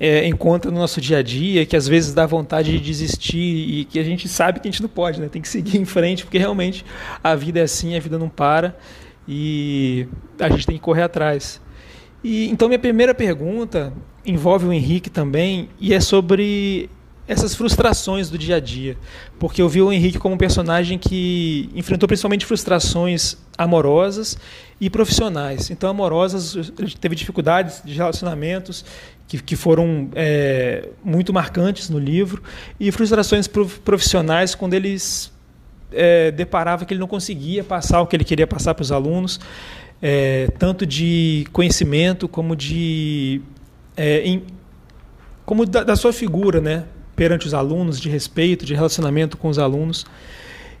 é, 0.00 0.26
encontra 0.26 0.70
no 0.70 0.78
nosso 0.78 1.00
dia 1.00 1.18
a 1.18 1.22
dia, 1.22 1.66
que 1.66 1.76
às 1.76 1.86
vezes 1.86 2.14
dá 2.14 2.26
vontade 2.26 2.72
de 2.72 2.80
desistir 2.80 3.38
e 3.38 3.84
que 3.84 3.98
a 3.98 4.02
gente 4.02 4.26
sabe 4.26 4.58
que 4.58 4.66
a 4.66 4.70
gente 4.70 4.82
não 4.82 4.88
pode, 4.88 5.20
né? 5.20 5.28
tem 5.28 5.42
que 5.42 5.48
seguir 5.48 5.78
em 5.78 5.84
frente, 5.84 6.24
porque 6.24 6.38
realmente 6.38 6.84
a 7.22 7.34
vida 7.34 7.60
é 7.60 7.64
assim, 7.64 7.94
a 7.94 8.00
vida 8.00 8.18
não 8.18 8.28
para 8.28 8.76
e 9.28 10.06
a 10.40 10.48
gente 10.48 10.66
tem 10.66 10.76
que 10.76 10.82
correr 10.82 11.02
atrás. 11.02 11.60
E 12.22 12.48
então 12.48 12.68
minha 12.68 12.78
primeira 12.78 13.14
pergunta 13.14 13.92
envolve 14.24 14.66
o 14.66 14.72
Henrique 14.72 15.10
também 15.10 15.68
e 15.78 15.92
é 15.92 16.00
sobre 16.00 16.88
essas 17.26 17.54
frustrações 17.54 18.28
do 18.28 18.36
dia 18.36 18.56
a 18.56 18.60
dia. 18.60 18.96
Porque 19.38 19.62
eu 19.62 19.68
vi 19.68 19.80
o 19.80 19.92
Henrique 19.92 20.18
como 20.18 20.34
um 20.34 20.38
personagem 20.38 20.98
que 20.98 21.70
enfrentou 21.74 22.06
principalmente 22.06 22.44
frustrações 22.44 23.36
amorosas 23.56 24.36
e 24.80 24.90
profissionais. 24.90 25.70
Então, 25.70 25.88
amorosas, 25.88 26.54
ele 26.78 26.94
teve 27.00 27.14
dificuldades 27.14 27.80
de 27.84 27.94
relacionamentos 27.94 28.84
que, 29.26 29.42
que 29.42 29.56
foram 29.56 30.10
é, 30.14 30.88
muito 31.02 31.32
marcantes 31.32 31.88
no 31.88 31.98
livro, 31.98 32.42
e 32.78 32.90
frustrações 32.92 33.48
profissionais 33.48 34.54
quando 34.54 34.74
ele 34.74 34.96
é, 35.92 36.30
deparava 36.30 36.84
que 36.84 36.92
ele 36.92 37.00
não 37.00 37.06
conseguia 37.06 37.64
passar 37.64 38.00
o 38.00 38.06
que 38.06 38.14
ele 38.14 38.24
queria 38.24 38.46
passar 38.46 38.74
para 38.74 38.82
os 38.82 38.92
alunos, 38.92 39.40
é, 40.02 40.48
tanto 40.58 40.84
de 40.84 41.46
conhecimento 41.52 42.28
como 42.28 42.54
de. 42.54 43.40
É, 43.96 44.20
em, 44.20 44.42
como 45.46 45.64
da, 45.64 45.84
da 45.84 45.96
sua 45.96 46.12
figura, 46.12 46.60
né? 46.60 46.84
Perante 47.14 47.46
os 47.46 47.54
alunos, 47.54 48.00
de 48.00 48.08
respeito, 48.08 48.64
de 48.64 48.74
relacionamento 48.74 49.36
com 49.36 49.48
os 49.48 49.58
alunos. 49.58 50.04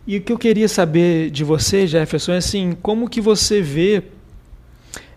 E 0.06 0.18
o 0.18 0.20
que 0.20 0.32
eu 0.32 0.38
queria 0.38 0.68
saber 0.68 1.30
de 1.30 1.44
você, 1.44 1.86
Jefferson, 1.86 2.32
é 2.32 2.36
assim, 2.36 2.76
como 2.82 3.08
que 3.08 3.20
você 3.20 3.62
vê 3.62 4.02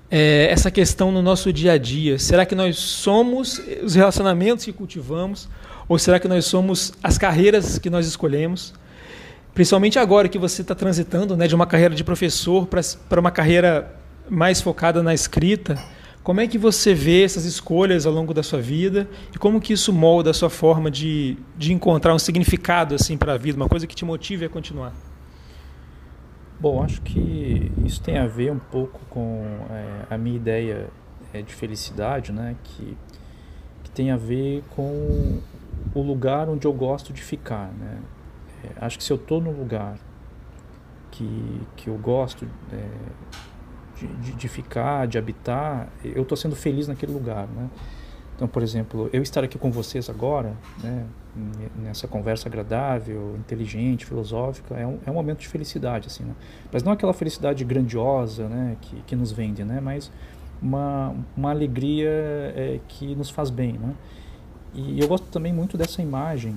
é, 0.09 0.47
essa 0.49 0.71
questão 0.71 1.11
no 1.11 1.21
nosso 1.21 1.51
dia 1.51 1.73
a 1.73 1.77
dia? 1.77 2.17
Será 2.17 2.45
que 2.45 2.55
nós 2.55 2.77
somos 2.77 3.61
os 3.83 3.95
relacionamentos 3.95 4.63
que 4.63 4.71
cultivamos? 4.71 5.49
Ou 5.89 5.99
será 5.99 6.19
que 6.19 6.27
nós 6.27 6.45
somos 6.45 6.93
as 7.03 7.17
carreiras 7.17 7.77
que 7.79 7.89
nós 7.89 8.07
escolhemos? 8.07 8.73
Principalmente 9.53 9.97
agora 9.97 10.29
que 10.29 10.37
você 10.37 10.61
está 10.61 10.75
transitando 10.75 11.35
né, 11.35 11.47
de 11.47 11.55
uma 11.55 11.65
carreira 11.65 11.95
de 11.95 12.03
professor 12.03 12.67
para 12.67 13.19
uma 13.19 13.31
carreira 13.31 13.93
mais 14.29 14.61
focada 14.61 15.01
na 15.01 15.13
escrita, 15.13 15.77
como 16.27 16.41
é 16.41 16.47
que 16.47 16.57
você 16.57 16.93
vê 16.93 17.23
essas 17.23 17.45
escolhas 17.45 18.05
ao 18.05 18.11
longo 18.11 18.33
da 18.33 18.43
sua 18.43 18.59
vida 18.59 19.07
e 19.33 19.37
como 19.37 19.61
que 19.61 19.71
isso 19.71 19.93
molda 19.93 20.31
a 20.31 20.33
sua 20.33 20.49
forma 20.49 20.91
de, 20.91 21.37
de 21.57 21.71
encontrar 21.71 22.13
um 22.13 22.19
significado 22.19 22.93
assim 22.93 23.17
para 23.17 23.31
a 23.31 23.37
vida, 23.37 23.55
uma 23.55 23.69
coisa 23.69 23.87
que 23.87 23.95
te 23.95 24.03
motive 24.03 24.43
a 24.43 24.49
continuar? 24.49 24.91
Bom, 26.59 26.83
acho 26.83 27.01
que 27.01 27.71
isso 27.85 28.01
tem 28.01 28.17
a 28.17 28.27
ver 28.27 28.51
um 28.51 28.59
pouco 28.59 28.99
com 29.09 29.41
é, 29.69 30.13
a 30.13 30.17
minha 30.17 30.35
ideia 30.35 30.89
é, 31.33 31.41
de 31.41 31.53
felicidade, 31.53 32.33
né? 32.33 32.57
Que, 32.61 32.97
que 33.85 33.89
tem 33.91 34.11
a 34.11 34.17
ver 34.17 34.65
com 34.75 35.39
o 35.95 36.01
lugar 36.01 36.49
onde 36.49 36.67
eu 36.67 36.73
gosto 36.73 37.13
de 37.13 37.21
ficar, 37.21 37.71
né? 37.79 38.01
É, 38.65 38.85
acho 38.85 38.97
que 38.97 39.03
se 39.05 39.13
eu 39.13 39.17
estou 39.17 39.39
no 39.39 39.51
lugar 39.51 39.97
que, 41.09 41.61
que 41.77 41.87
eu 41.87 41.97
gosto 41.97 42.45
de, 44.05 44.31
de, 44.33 44.47
ficar, 44.47 45.07
de 45.07 45.17
habitar, 45.17 45.89
eu 46.03 46.23
estou 46.23 46.37
sendo 46.37 46.55
feliz 46.55 46.87
naquele 46.87 47.11
lugar, 47.11 47.47
né? 47.47 47.69
Então, 48.35 48.47
por 48.47 48.61
exemplo, 48.61 49.09
eu 49.11 49.23
estar 49.23 49.43
aqui 49.43 49.57
com 49.57 49.71
vocês 49.71 50.11
agora, 50.11 50.55
né, 50.83 51.07
nessa 51.75 52.07
conversa 52.07 52.47
agradável, 52.47 53.35
inteligente, 53.35 54.05
filosófica, 54.05 54.75
é 54.75 54.85
um, 54.85 54.99
é 55.07 55.09
um 55.09 55.13
momento 55.15 55.39
de 55.39 55.47
felicidade, 55.47 56.07
assim, 56.07 56.23
né? 56.23 56.35
Mas 56.71 56.83
não 56.83 56.91
aquela 56.91 57.13
felicidade 57.13 57.63
grandiosa, 57.63 58.47
né, 58.47 58.77
que, 58.79 59.01
que 59.07 59.15
nos 59.15 59.31
vende, 59.31 59.63
né? 59.63 59.81
Mas 59.81 60.11
uma, 60.61 61.15
uma 61.35 61.49
alegria 61.49 62.09
é, 62.09 62.79
que 62.87 63.15
nos 63.15 63.31
faz 63.31 63.49
bem, 63.49 63.73
né? 63.73 63.95
E 64.73 64.99
eu 64.99 65.07
gosto 65.07 65.25
também 65.31 65.51
muito 65.51 65.75
dessa 65.75 66.03
imagem 66.03 66.55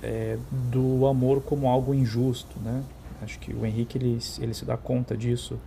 é, 0.00 0.38
do 0.70 1.04
amor 1.06 1.42
como 1.42 1.68
algo 1.68 1.92
injusto, 1.92 2.60
né? 2.60 2.84
Acho 3.20 3.40
que 3.40 3.52
o 3.52 3.66
Henrique 3.66 3.98
ele, 3.98 4.18
ele 4.38 4.54
se 4.54 4.64
dá 4.64 4.76
conta 4.76 5.16
disso 5.16 5.58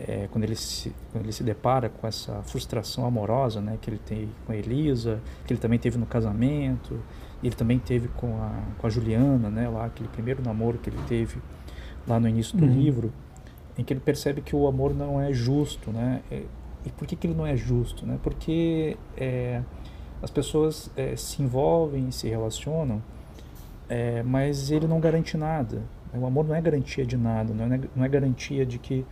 é, 0.00 0.28
quando, 0.30 0.44
ele 0.44 0.56
se, 0.56 0.92
quando 1.12 1.24
ele 1.24 1.32
se 1.32 1.42
depara 1.42 1.88
com 1.88 2.06
essa 2.06 2.42
frustração 2.42 3.06
amorosa 3.06 3.60
né, 3.60 3.78
que 3.80 3.88
ele 3.88 3.98
tem 3.98 4.28
com 4.46 4.52
a 4.52 4.56
Elisa, 4.56 5.20
que 5.46 5.52
ele 5.52 5.60
também 5.60 5.78
teve 5.78 5.96
no 5.98 6.06
casamento, 6.06 7.00
ele 7.42 7.54
também 7.54 7.78
teve 7.78 8.08
com 8.08 8.36
a, 8.42 8.52
com 8.78 8.86
a 8.86 8.90
Juliana, 8.90 9.48
né, 9.48 9.68
lá, 9.68 9.86
aquele 9.86 10.08
primeiro 10.08 10.42
namoro 10.42 10.78
que 10.78 10.90
ele 10.90 10.98
teve 11.06 11.40
lá 12.06 12.20
no 12.20 12.28
início 12.28 12.56
do 12.56 12.64
uhum. 12.64 12.72
livro, 12.72 13.12
em 13.76 13.84
que 13.84 13.92
ele 13.92 14.00
percebe 14.00 14.40
que 14.40 14.54
o 14.54 14.66
amor 14.66 14.94
não 14.94 15.20
é 15.20 15.32
justo. 15.32 15.90
Né? 15.90 16.22
E 16.84 16.90
por 16.90 17.06
que, 17.06 17.16
que 17.16 17.26
ele 17.26 17.34
não 17.34 17.46
é 17.46 17.56
justo? 17.56 18.06
Né? 18.06 18.18
Porque 18.22 18.96
é, 19.16 19.62
as 20.22 20.30
pessoas 20.30 20.90
é, 20.96 21.16
se 21.16 21.42
envolvem, 21.42 22.10
se 22.10 22.28
relacionam, 22.28 23.02
é, 23.88 24.22
mas 24.22 24.70
ele 24.70 24.86
não 24.86 25.00
garante 25.00 25.36
nada. 25.36 25.82
O 26.14 26.24
amor 26.24 26.46
não 26.46 26.54
é 26.54 26.60
garantia 26.60 27.04
de 27.04 27.16
nada, 27.16 27.52
não 27.52 27.74
é, 27.74 27.80
não 27.94 28.04
é 28.04 28.08
garantia 28.08 28.64
de 28.64 28.78
que 28.78 29.04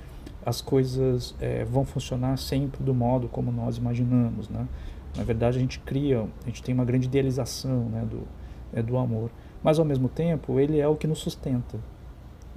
as 0.44 0.60
coisas 0.60 1.34
é, 1.40 1.64
vão 1.64 1.84
funcionar 1.84 2.36
sempre 2.36 2.82
do 2.82 2.94
modo 2.94 3.28
como 3.28 3.50
nós 3.50 3.76
imaginamos, 3.76 4.48
né? 4.48 4.66
Na 5.16 5.22
verdade, 5.22 5.56
a 5.56 5.60
gente 5.60 5.78
cria, 5.78 6.26
a 6.42 6.46
gente 6.46 6.62
tem 6.62 6.74
uma 6.74 6.84
grande 6.84 7.06
idealização 7.06 7.84
né, 7.84 8.04
do, 8.04 8.22
é, 8.72 8.82
do 8.82 8.96
amor. 8.96 9.30
Mas, 9.62 9.78
ao 9.78 9.84
mesmo 9.84 10.08
tempo, 10.08 10.58
ele 10.58 10.80
é 10.80 10.88
o 10.88 10.96
que 10.96 11.06
nos 11.06 11.20
sustenta. 11.20 11.78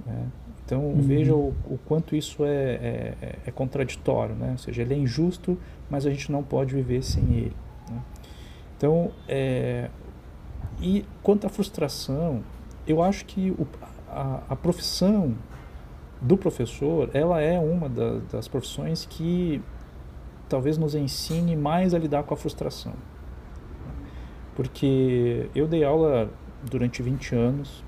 Né? 0.04 0.26
Então, 0.64 0.82
uhum. 0.82 1.00
veja 1.00 1.34
o, 1.34 1.54
o, 1.70 1.78
quanto 1.86 2.16
isso 2.16 2.44
é, 2.44 2.50
é, 2.52 3.38
é, 3.46 3.50
contraditório. 3.50 4.34
Né? 4.34 4.50
Ou 4.52 4.58
seja, 4.58 4.82
ele 4.82 4.94
é 4.94 4.98
injusto, 4.98 5.56
mas 5.88 6.04
a 6.04 6.10
gente 6.10 6.32
não 6.32 6.42
pode 6.42 6.74
viver 6.74 7.02
sem 7.02 7.22
ele. 7.32 7.56
Né? 7.88 8.02
Então, 8.76 9.12
é, 9.28 9.88
e 10.80 11.04
quanto 11.22 11.46
à 11.46 11.50
frustração, 11.50 12.42
eu 12.86 13.02
acho 13.02 13.24
que 13.24 13.52
o, 13.52 13.66
a, 14.10 14.42
a 14.50 14.56
profissão 14.56 15.34
do 16.20 16.36
professor, 16.36 17.10
ela 17.12 17.40
é 17.40 17.58
uma 17.58 17.88
da, 17.88 18.18
das 18.30 18.48
profissões 18.48 19.06
que 19.06 19.62
talvez 20.48 20.78
nos 20.78 20.94
ensine 20.94 21.56
mais 21.56 21.94
a 21.94 21.98
lidar 21.98 22.22
com 22.24 22.34
a 22.34 22.36
frustração. 22.36 22.94
Porque 24.56 25.48
eu 25.54 25.68
dei 25.68 25.84
aula 25.84 26.30
durante 26.68 27.02
20 27.02 27.34
anos, 27.34 27.84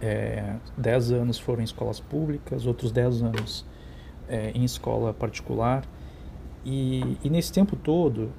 é, 0.00 0.56
10 0.76 1.12
anos 1.12 1.38
foram 1.38 1.62
em 1.62 1.64
escolas 1.64 1.98
públicas, 1.98 2.66
outros 2.66 2.92
10 2.92 3.22
anos 3.22 3.66
é, 4.28 4.50
em 4.50 4.64
escola 4.64 5.12
particular, 5.12 5.84
e, 6.64 7.16
e 7.24 7.30
nesse 7.30 7.52
tempo 7.52 7.74
todo 7.74 8.30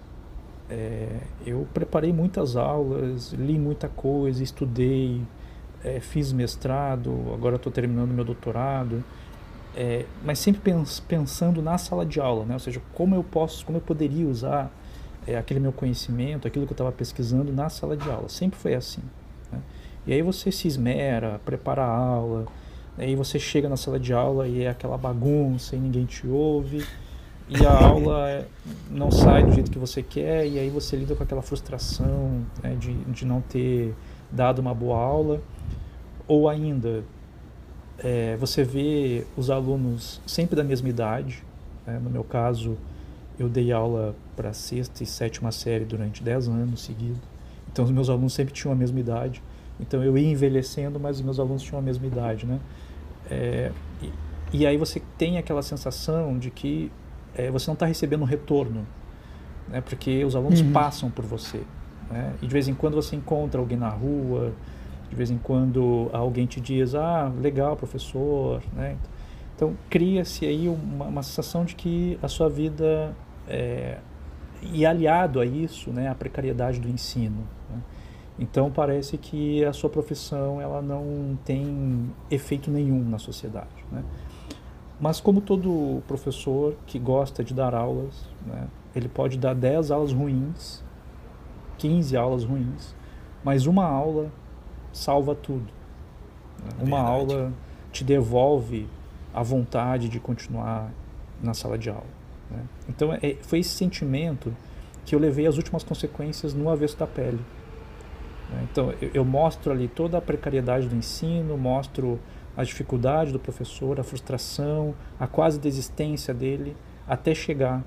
é, 0.70 1.20
eu 1.46 1.68
preparei 1.74 2.14
muitas 2.14 2.56
aulas, 2.56 3.34
li 3.34 3.58
muita 3.58 3.88
coisa, 3.88 4.44
estudei, 4.44 5.22
é, 5.84 6.00
fiz 6.00 6.32
mestrado, 6.34 7.14
agora 7.34 7.56
estou 7.56 7.72
terminando 7.72 8.12
meu 8.12 8.26
doutorado, 8.26 9.04
é, 9.76 10.06
mas 10.24 10.40
sempre 10.40 10.62
pens 10.62 11.00
pensando 11.00 11.62
na 11.62 11.78
sala 11.78 12.06
de 12.06 12.20
aula, 12.20 12.46
né? 12.46 12.54
ou 12.54 12.60
seja, 12.60 12.82
como 12.94 13.16
eu 13.16 13.24
posso, 13.24 13.66
como 13.66 13.78
eu 13.78 13.82
poderia 13.82 14.28
usar 14.28 14.72
é, 15.28 15.38
aquele 15.38 15.60
meu 15.60 15.72
conhecimento, 15.72 16.48
aquilo 16.48 16.66
que 16.66 16.72
eu 16.72 16.76
estava 16.76 16.92
pesquisando 16.92 17.52
na 17.54 17.70
sala 17.70 17.96
de 17.96 18.10
aula. 18.10 18.30
Sempre 18.30 18.58
foi 18.58 18.74
assim. 18.74 19.02
Né? 19.52 19.60
E 20.08 20.14
aí 20.14 20.22
você 20.22 20.52
se 20.52 20.68
esmera, 20.68 21.40
prepara 21.46 21.84
a 21.84 21.96
aula, 21.96 22.48
aí 22.98 23.16
você 23.16 23.38
chega 23.38 23.70
na 23.70 23.78
sala 23.78 24.00
de 24.00 24.14
aula 24.14 24.48
e 24.48 24.64
é 24.64 24.70
aquela 24.70 24.98
bagunça 24.98 25.76
e 25.76 25.80
ninguém 25.80 26.06
te 26.06 26.26
ouve 26.28 26.84
e 27.50 27.66
a 27.66 27.86
aula 27.86 28.46
não 28.90 29.10
sai 29.10 29.44
do 29.44 29.54
jeito 29.54 29.72
que 29.72 29.80
você 29.80 30.04
quer 30.04 30.46
e 30.46 30.60
aí 30.60 30.70
você 30.70 30.98
lida 30.98 31.16
com 31.16 31.24
aquela 31.24 31.42
frustração 31.42 32.46
né, 32.62 32.76
de, 32.78 32.94
de 32.94 33.26
não 33.26 33.40
ter 33.42 33.94
dado 34.30 34.60
uma 34.60 34.74
boa 34.74 34.98
aula 34.98 35.42
ou 36.28 36.50
ainda 36.50 37.04
é, 38.00 38.36
você 38.38 38.64
vê 38.64 39.26
os 39.36 39.50
alunos 39.50 40.22
sempre 40.26 40.56
da 40.56 40.64
mesma 40.64 40.90
idade. 40.90 41.44
Né? 41.86 42.00
No 42.04 42.10
meu 42.10 42.24
caso, 42.24 42.78
eu 43.40 43.50
dei 43.50 43.72
aula 43.72 44.16
para 44.36 44.54
sexta 44.54 45.04
e 45.04 45.06
sétima 45.06 45.52
série 45.52 45.86
durante 45.86 46.24
10 46.24 46.48
anos 46.48 46.82
seguidos. 46.82 47.22
Então, 47.72 47.86
os 47.86 47.92
meus 47.92 48.10
alunos 48.10 48.34
sempre 48.34 48.54
tinham 48.54 48.72
a 48.72 48.76
mesma 48.76 49.00
idade. 49.00 49.42
Então, 49.80 50.04
eu 50.04 50.18
ia 50.18 50.30
envelhecendo, 50.30 51.00
mas 51.00 51.18
os 51.18 51.22
meus 51.24 51.40
alunos 51.40 51.62
tinham 51.62 51.80
a 51.80 51.82
mesma 51.82 52.06
idade. 52.06 52.46
Né? 52.46 52.60
É, 53.30 53.72
e, 54.02 54.12
e, 54.54 54.68
aí 54.68 54.78
você 54.78 55.02
tem 55.18 55.38
aquela 55.38 55.62
sensação 55.62 56.38
de 56.38 56.50
que 56.50 56.92
é, 57.36 57.52
você 57.52 57.68
não 57.68 57.74
está 57.74 57.86
recebendo 57.86 58.22
um 58.22 58.26
retorno, 58.26 58.86
né? 59.68 59.82
porque 59.82 60.24
os 60.24 60.36
alunos 60.36 60.62
uhum. 60.62 60.72
passam 60.72 61.10
por 61.10 61.26
você. 61.26 61.62
Né? 62.10 62.34
E 62.42 62.48
de 62.48 62.54
vez 62.54 62.68
em 62.68 62.74
quando 62.74 62.96
você 62.96 63.16
encontra 63.16 63.60
alguém 63.60 63.78
na 63.78 63.90
rua, 63.90 64.54
de 65.10 65.16
vez 65.16 65.32
em 65.32 65.38
quando 65.38 66.10
alguém 66.12 66.46
te 66.46 66.60
diz, 66.60 66.96
ah, 66.96 67.32
legal, 67.40 67.76
professor, 67.76 68.62
né? 68.74 68.98
Então 69.56 69.76
cria-se 69.90 70.46
aí 70.46 70.70
uma, 70.70 71.06
uma, 71.06 71.24
sensação 71.24 71.66
de 71.66 71.76
que 71.76 72.20
a 72.22 72.28
sua 72.28 72.48
vida 72.48 73.16
é, 73.48 73.98
e 74.62 74.86
aliado 74.86 75.40
a 75.40 75.46
isso, 75.46 75.92
né, 75.92 76.08
a 76.08 76.14
precariedade 76.14 76.80
do 76.80 76.88
ensino. 76.88 77.44
Né? 77.68 77.82
Então 78.38 78.70
parece 78.70 79.18
que 79.18 79.66
a 79.66 79.74
sua 79.74 79.90
profissão 79.90 80.62
ela 80.62 80.80
não 80.80 81.38
tem 81.44 82.12
efeito 82.30 82.70
nenhum 82.70 83.04
na 83.04 83.18
sociedade. 83.18 83.84
Né? 83.92 84.04
Mas 85.00 85.20
como 85.20 85.42
todo 85.42 86.04
professor 86.08 86.76
que 86.86 87.00
gosta 87.00 87.44
de 87.44 87.54
dar 87.54 87.74
aulas, 87.74 88.30
né, 88.46 88.68
ele 88.96 89.08
pode 89.08 89.40
dar 89.40 89.56
10 89.56 89.90
aulas 89.90 90.14
ruins, 90.14 90.84
15 91.80 92.16
aulas 92.16 92.44
ruins, 92.44 92.96
mas 93.44 93.66
uma 93.66 93.86
aula 93.86 94.32
salva 94.98 95.36
tudo. 95.36 95.68
Né? 96.60 96.72
Uma 96.82 97.00
aula 97.00 97.54
te 97.92 98.04
devolve 98.04 98.88
a 99.34 99.44
vontade 99.44 100.10
de 100.10 100.20
continuar 100.20 100.92
na 101.42 101.54
sala 101.54 101.78
de 101.78 101.90
aula. 101.90 102.04
Né? 102.50 102.64
Então 102.90 103.14
é, 103.14 103.36
foi 103.42 103.60
esse 103.60 103.70
sentimento 103.70 104.54
que 105.06 105.16
eu 105.16 105.20
levei 105.20 105.48
as 105.48 105.58
últimas 105.58 105.84
consequências 105.84 106.54
no 106.54 106.70
avesso 106.70 106.98
da 106.98 107.08
pele. 107.08 107.40
Né? 108.50 108.68
Então 108.72 108.94
eu, 109.02 109.12
eu 109.14 109.26
mostro 109.26 109.72
ali 109.72 109.88
toda 109.88 110.18
a 110.18 110.22
precariedade 110.22 110.88
do 110.88 110.96
ensino, 110.96 111.58
mostro 111.58 112.20
a 112.56 112.64
dificuldade 112.64 113.32
do 113.32 113.40
professor, 113.40 114.00
a 114.00 114.04
frustração, 114.04 114.96
a 115.20 115.28
quase 115.28 115.60
desistência 115.60 116.34
dele, 116.34 116.76
até 117.08 117.36
chegar 117.36 117.84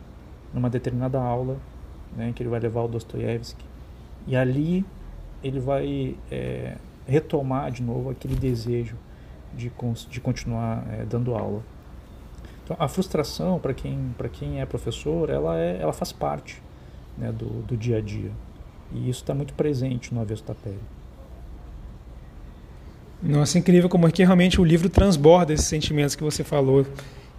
numa 0.55 0.71
determinada 0.71 1.21
aula, 1.21 1.57
né, 2.17 2.33
que 2.35 2.43
ele 2.43 2.51
vai 2.51 2.61
levar 2.61 2.83
o 2.83 2.89
Dostoiévski, 2.89 3.65
e 4.27 4.37
ali 4.37 4.85
ele 5.43 5.59
vai 5.59 6.17
é, 6.31 6.77
retomar 7.11 7.71
de 7.71 7.83
novo 7.83 8.11
aquele 8.11 8.37
desejo 8.37 8.97
de, 9.55 9.71
de 10.09 10.21
continuar 10.21 10.87
é, 10.93 11.05
dando 11.05 11.35
aula. 11.35 11.63
Então, 12.65 12.77
a 12.79 12.87
frustração 12.87 13.59
para 13.59 13.75
quem 13.75 14.15
quem 14.33 14.61
é 14.61 14.67
professor, 14.67 15.29
ela 15.29 15.59
é 15.59 15.79
ela 15.81 15.93
faz 15.93 16.13
parte 16.13 16.63
né, 17.19 17.33
do, 17.33 17.63
do 17.63 17.77
dia 17.77 17.99
a 17.99 18.01
dia 18.01 18.31
e 18.93 19.11
isso 19.11 19.21
está 19.21 19.35
muito 19.35 19.55
presente 19.55 20.15
no 20.15 20.21
avesso 20.21 20.45
da 20.45 20.55
pele. 20.55 20.79
Nossa, 23.23 23.59
incrível 23.59 23.89
como 23.89 24.09
é 24.09 24.11
que 24.11 24.25
realmente 24.25 24.61
o 24.61 24.65
livro 24.65 24.89
transborda 24.89 25.53
esses 25.53 25.67
sentimentos 25.67 26.15
que 26.15 26.23
você 26.23 26.43
falou. 26.43 26.87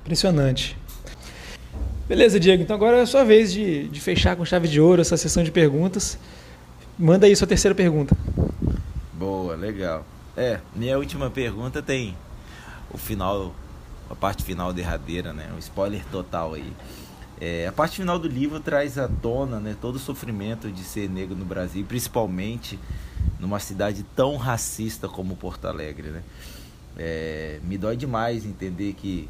Impressionante. 0.01 0.77
Beleza, 2.07 2.39
Diego. 2.39 2.61
Então 2.61 2.75
agora 2.75 2.97
é 2.97 3.01
a 3.01 3.05
sua 3.05 3.23
vez 3.23 3.51
de, 3.51 3.87
de 3.87 3.99
fechar 3.99 4.35
com 4.35 4.45
chave 4.45 4.67
de 4.67 4.79
ouro 4.79 5.01
essa 5.01 5.17
sessão 5.17 5.43
de 5.43 5.51
perguntas. 5.51 6.19
Manda 6.99 7.25
aí 7.25 7.35
sua 7.35 7.47
terceira 7.47 7.73
pergunta. 7.73 8.15
Boa, 9.21 9.55
legal. 9.55 10.03
É, 10.35 10.59
minha 10.75 10.97
última 10.97 11.29
pergunta 11.29 11.79
tem 11.79 12.17
o 12.91 12.97
final, 12.97 13.53
a 14.09 14.15
parte 14.15 14.43
final 14.43 14.73
derradeira, 14.73 15.31
né? 15.31 15.47
Um 15.55 15.59
spoiler 15.59 16.03
total 16.11 16.55
aí. 16.55 16.73
É, 17.39 17.67
a 17.67 17.71
parte 17.71 17.97
final 17.97 18.17
do 18.17 18.27
livro 18.27 18.59
traz 18.59 18.97
à 18.97 19.07
tona 19.07 19.59
né, 19.59 19.77
todo 19.79 19.97
o 19.97 19.99
sofrimento 19.99 20.71
de 20.71 20.83
ser 20.83 21.07
negro 21.07 21.35
no 21.35 21.45
Brasil, 21.45 21.85
principalmente 21.87 22.79
numa 23.39 23.59
cidade 23.59 24.03
tão 24.15 24.37
racista 24.37 25.07
como 25.07 25.35
Porto 25.35 25.65
Alegre. 25.65 26.09
Né? 26.09 26.23
É, 26.97 27.59
me 27.63 27.77
dói 27.77 27.95
demais 27.95 28.43
entender 28.43 28.93
que 28.93 29.29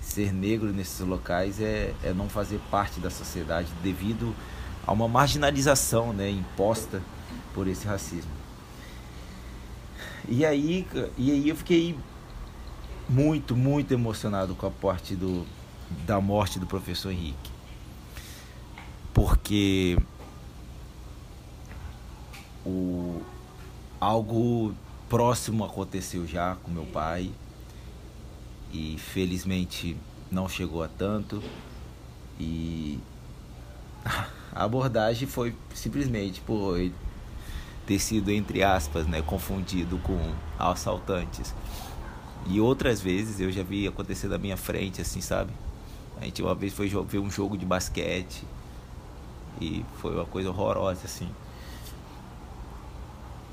ser 0.00 0.32
negro 0.32 0.72
nesses 0.72 0.98
locais 1.06 1.60
é, 1.60 1.94
é 2.02 2.12
não 2.12 2.28
fazer 2.28 2.58
parte 2.68 2.98
da 2.98 3.10
sociedade 3.10 3.68
devido 3.80 4.34
a 4.84 4.90
uma 4.90 5.06
marginalização 5.06 6.12
né, 6.12 6.28
imposta 6.28 7.00
por 7.54 7.68
esse 7.68 7.86
racismo. 7.86 8.33
E 10.28 10.44
aí, 10.44 10.86
e 11.18 11.30
aí 11.30 11.48
eu 11.48 11.56
fiquei 11.56 11.96
muito, 13.08 13.54
muito 13.54 13.92
emocionado 13.92 14.54
com 14.54 14.66
a 14.66 14.70
parte 14.70 15.14
do, 15.14 15.46
da 16.06 16.20
morte 16.20 16.58
do 16.58 16.66
professor 16.66 17.10
Henrique. 17.10 17.52
Porque 19.12 19.98
o, 22.64 23.20
algo 24.00 24.74
próximo 25.08 25.64
aconteceu 25.64 26.26
já 26.26 26.56
com 26.62 26.70
meu 26.70 26.86
pai 26.86 27.30
e 28.72 28.96
felizmente 28.98 29.96
não 30.30 30.48
chegou 30.48 30.82
a 30.82 30.88
tanto 30.88 31.42
e 32.40 32.98
a 34.04 34.64
abordagem 34.64 35.28
foi 35.28 35.54
simplesmente 35.74 36.40
por 36.40 36.78
ter 37.86 37.98
sido 37.98 38.30
entre 38.30 38.62
aspas 38.62 39.06
né 39.06 39.22
confundido 39.22 39.98
com 39.98 40.18
assaltantes 40.58 41.54
e 42.46 42.60
outras 42.60 43.00
vezes 43.00 43.40
eu 43.40 43.50
já 43.50 43.62
vi 43.62 43.86
acontecer 43.86 44.28
na 44.28 44.38
minha 44.38 44.56
frente 44.56 45.00
assim 45.00 45.20
sabe 45.20 45.52
a 46.20 46.24
gente 46.24 46.42
uma 46.42 46.54
vez 46.54 46.72
foi 46.72 46.88
ver 46.88 47.18
um 47.18 47.30
jogo 47.30 47.56
de 47.56 47.66
basquete 47.66 48.44
e 49.60 49.84
foi 49.98 50.14
uma 50.14 50.24
coisa 50.24 50.50
horrorosa 50.50 51.02
assim. 51.04 51.28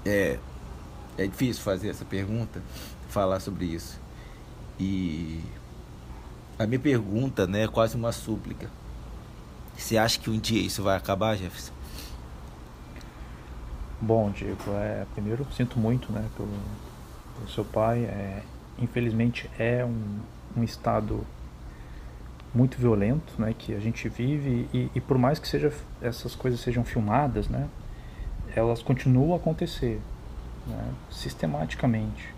É, 0.06 0.40
é 1.18 1.28
difícil 1.28 1.64
fazer 1.64 1.90
essa 1.90 2.06
pergunta, 2.06 2.62
falar 3.10 3.40
sobre 3.40 3.66
isso. 3.66 4.00
E 4.80 5.42
a 6.58 6.66
minha 6.66 6.80
pergunta, 6.80 7.46
né, 7.46 7.64
é 7.64 7.68
quase 7.68 7.96
uma 7.96 8.12
súplica. 8.12 8.70
Você 9.78 9.98
acha 9.98 10.20
que 10.20 10.30
um 10.30 10.40
dia 10.40 10.62
isso 10.62 10.84
vai 10.84 10.96
acabar, 10.96 11.36
Jefferson? 11.36 11.74
Bom, 14.04 14.32
Diego, 14.32 14.58
é, 14.74 15.06
primeiro 15.14 15.46
sinto 15.52 15.78
muito, 15.78 16.12
né, 16.12 16.28
pelo, 16.36 16.50
pelo 17.36 17.50
seu 17.50 17.64
pai. 17.64 18.06
É, 18.06 18.42
infelizmente 18.80 19.48
é 19.60 19.86
um, 19.86 20.20
um 20.58 20.64
estado 20.64 21.24
muito 22.52 22.80
violento, 22.80 23.40
né, 23.40 23.54
que 23.58 23.76
a 23.76 23.80
gente 23.80 24.10
vive 24.10 24.68
e, 24.74 24.90
e, 24.96 25.00
por 25.00 25.20
mais 25.20 25.38
que 25.38 25.48
seja 25.48 25.72
essas 26.02 26.34
coisas 26.34 26.60
sejam 26.60 26.84
filmadas, 26.84 27.48
né, 27.48 27.70
elas 28.56 28.82
continuam 28.82 29.34
a 29.34 29.38
acontecer, 29.38 30.02
né, 30.66 30.94
sistematicamente. 31.12 32.34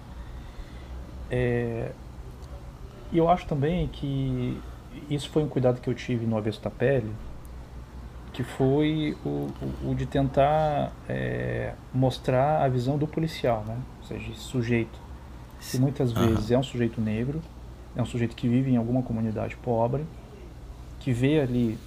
É, 1.31 1.93
eu 3.13 3.29
acho 3.29 3.47
também 3.47 3.87
que 3.87 4.61
isso 5.09 5.29
foi 5.29 5.43
um 5.43 5.47
cuidado 5.47 5.79
que 5.79 5.89
eu 5.89 5.93
tive 5.93 6.25
no 6.25 6.37
Avesso 6.37 6.61
da 6.61 6.69
Pele, 6.69 7.11
que 8.33 8.43
foi 8.43 9.15
o, 9.23 9.47
o, 9.61 9.91
o 9.91 9.95
de 9.95 10.07
tentar 10.07 10.91
é, 11.07 11.73
mostrar 11.93 12.63
a 12.63 12.67
visão 12.67 12.97
do 12.97 13.07
policial, 13.07 13.63
né, 13.65 13.77
ou 14.01 14.07
seja, 14.07 14.33
sujeito, 14.33 14.99
que 15.59 15.77
muitas 15.77 16.11
vezes 16.11 16.49
uhum. 16.49 16.55
é 16.55 16.59
um 16.59 16.63
sujeito 16.63 16.99
negro, 16.99 17.41
é 17.95 18.01
um 18.01 18.05
sujeito 18.05 18.35
que 18.35 18.47
vive 18.47 18.71
em 18.71 18.77
alguma 18.77 19.03
comunidade 19.03 19.55
pobre, 19.57 20.03
que 20.99 21.13
vê 21.13 21.39
ali 21.39 21.77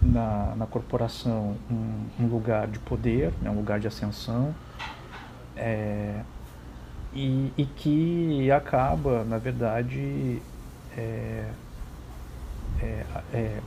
na, 0.00 0.54
na 0.56 0.66
corporação 0.66 1.56
um, 1.70 2.24
um 2.24 2.26
lugar 2.26 2.66
de 2.66 2.78
poder, 2.78 3.32
né, 3.42 3.50
um 3.50 3.56
lugar 3.56 3.78
de 3.78 3.86
ascensão, 3.86 4.54
é, 5.54 6.22
e, 7.12 7.52
e, 7.56 7.64
que 7.64 8.50
acaba, 8.50 9.22
na 9.24 9.38
verdade, 9.38 10.42
é, 10.96 11.48
é, 12.80 13.06
é, 13.32 13.60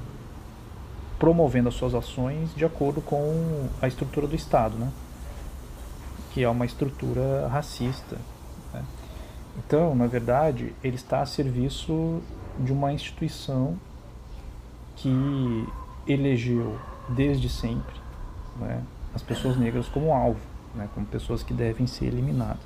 promovendo 1.19 1.69
as 1.69 1.75
suas 1.75 1.93
ações 1.93 2.53
de 2.55 2.65
acordo 2.65 3.01
com 3.01 3.67
a 3.81 3.87
estrutura 3.87 4.27
do 4.27 4.35
Estado, 4.35 4.77
né? 4.77 4.91
que 6.33 6.43
é 6.43 6.49
uma 6.49 6.65
estrutura 6.65 7.47
racista, 7.47 8.17
então, 9.57 9.95
na 9.95 10.05
verdade, 10.05 10.73
ele 10.83 10.95
está 10.95 11.21
a 11.21 11.25
serviço 11.25 12.21
de 12.59 12.71
uma 12.71 12.93
instituição 12.93 13.77
que 14.95 15.67
elegeu 16.07 16.79
desde 17.09 17.49
sempre 17.49 17.95
né, 18.59 18.83
as 19.13 19.21
pessoas 19.21 19.57
negras 19.57 19.87
como 19.87 20.13
alvo, 20.13 20.39
né, 20.75 20.87
como 20.93 21.05
pessoas 21.05 21.41
que 21.41 21.53
devem 21.53 21.87
ser 21.87 22.05
eliminadas. 22.05 22.61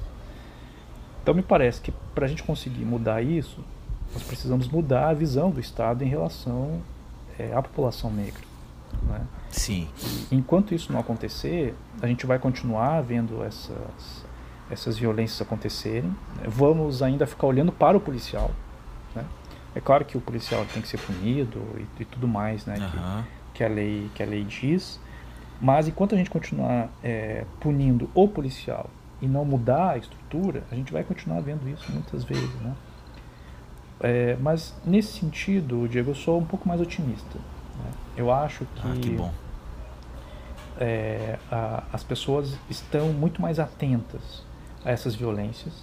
Então, 1.22 1.34
me 1.34 1.42
parece 1.42 1.82
que 1.82 1.94
para 2.14 2.26
a 2.26 2.28
gente 2.28 2.44
conseguir 2.44 2.84
mudar 2.84 3.22
isso, 3.22 3.64
nós 4.14 4.24
precisamos 4.24 4.68
mudar 4.68 5.10
a 5.10 5.14
visão 5.14 5.50
do 5.50 5.60
Estado 5.60 6.04
em 6.04 6.08
relação 6.08 6.82
é, 7.42 7.56
à 7.56 7.62
população 7.62 8.12
negra. 8.12 8.42
Né? 9.04 9.22
Sim. 9.50 9.88
E, 10.32 10.36
enquanto 10.36 10.74
isso 10.74 10.92
não 10.92 11.00
acontecer, 11.00 11.76
a 12.02 12.08
gente 12.08 12.26
vai 12.26 12.40
continuar 12.40 13.02
vendo 13.02 13.44
essas 13.44 14.26
essas 14.72 14.98
violências 14.98 15.42
acontecerem. 15.42 16.10
Né? 16.38 16.44
Vamos 16.48 17.04
ainda 17.04 17.28
ficar 17.28 17.48
olhando 17.48 17.72
para 17.72 17.98
o 17.98 18.00
policial. 18.00 18.52
Né? 19.14 19.26
É 19.76 19.82
claro 19.82 20.06
que 20.06 20.18
o 20.18 20.22
policial 20.22 20.66
tem 20.74 20.82
que 20.82 20.88
ser 20.88 20.98
punido 20.98 21.62
e, 21.78 22.02
e 22.02 22.06
tudo 22.06 22.28
mais 22.28 22.66
né? 22.66 22.78
Uhum. 22.78 23.24
Que, 23.52 23.58
que, 23.58 23.64
a 23.64 23.68
lei, 23.68 24.10
que 24.16 24.24
a 24.24 24.26
lei 24.26 24.44
diz. 24.44 25.00
Mas 25.60 25.88
enquanto 25.88 26.16
a 26.16 26.18
gente 26.18 26.30
continuar 26.30 26.90
é, 27.04 27.46
punindo 27.60 28.10
o 28.16 28.28
policial 28.28 28.90
e 29.22 29.28
não 29.28 29.46
mudar 29.46 29.92
a 29.92 29.98
estrutura, 29.98 30.64
a 30.72 30.76
gente 30.76 30.92
vai 30.92 31.04
continuar 31.04 31.42
vendo 31.42 31.68
isso 31.70 31.92
muitas 31.92 32.24
vezes. 32.24 32.54
Né? 32.62 32.74
É, 34.04 34.36
mas 34.40 34.74
nesse 34.84 35.20
sentido, 35.20 35.88
Diego, 35.88 36.12
eu 36.12 36.16
sou 36.16 36.40
um 36.40 36.46
pouco 36.46 36.68
mais 36.68 36.82
otimista. 36.82 37.38
Né? 37.38 37.92
Eu 38.18 38.32
acho 38.32 38.66
que, 38.76 38.88
ah, 38.88 39.00
que 39.00 39.10
bom. 39.12 39.32
É, 40.80 41.38
a, 41.52 41.84
as 41.94 42.04
pessoas 42.04 42.58
estão 42.70 43.14
muito 43.14 43.42
mais 43.42 43.60
atentas 43.60 44.44
a 44.84 44.92
essas 44.92 45.14
violências. 45.14 45.74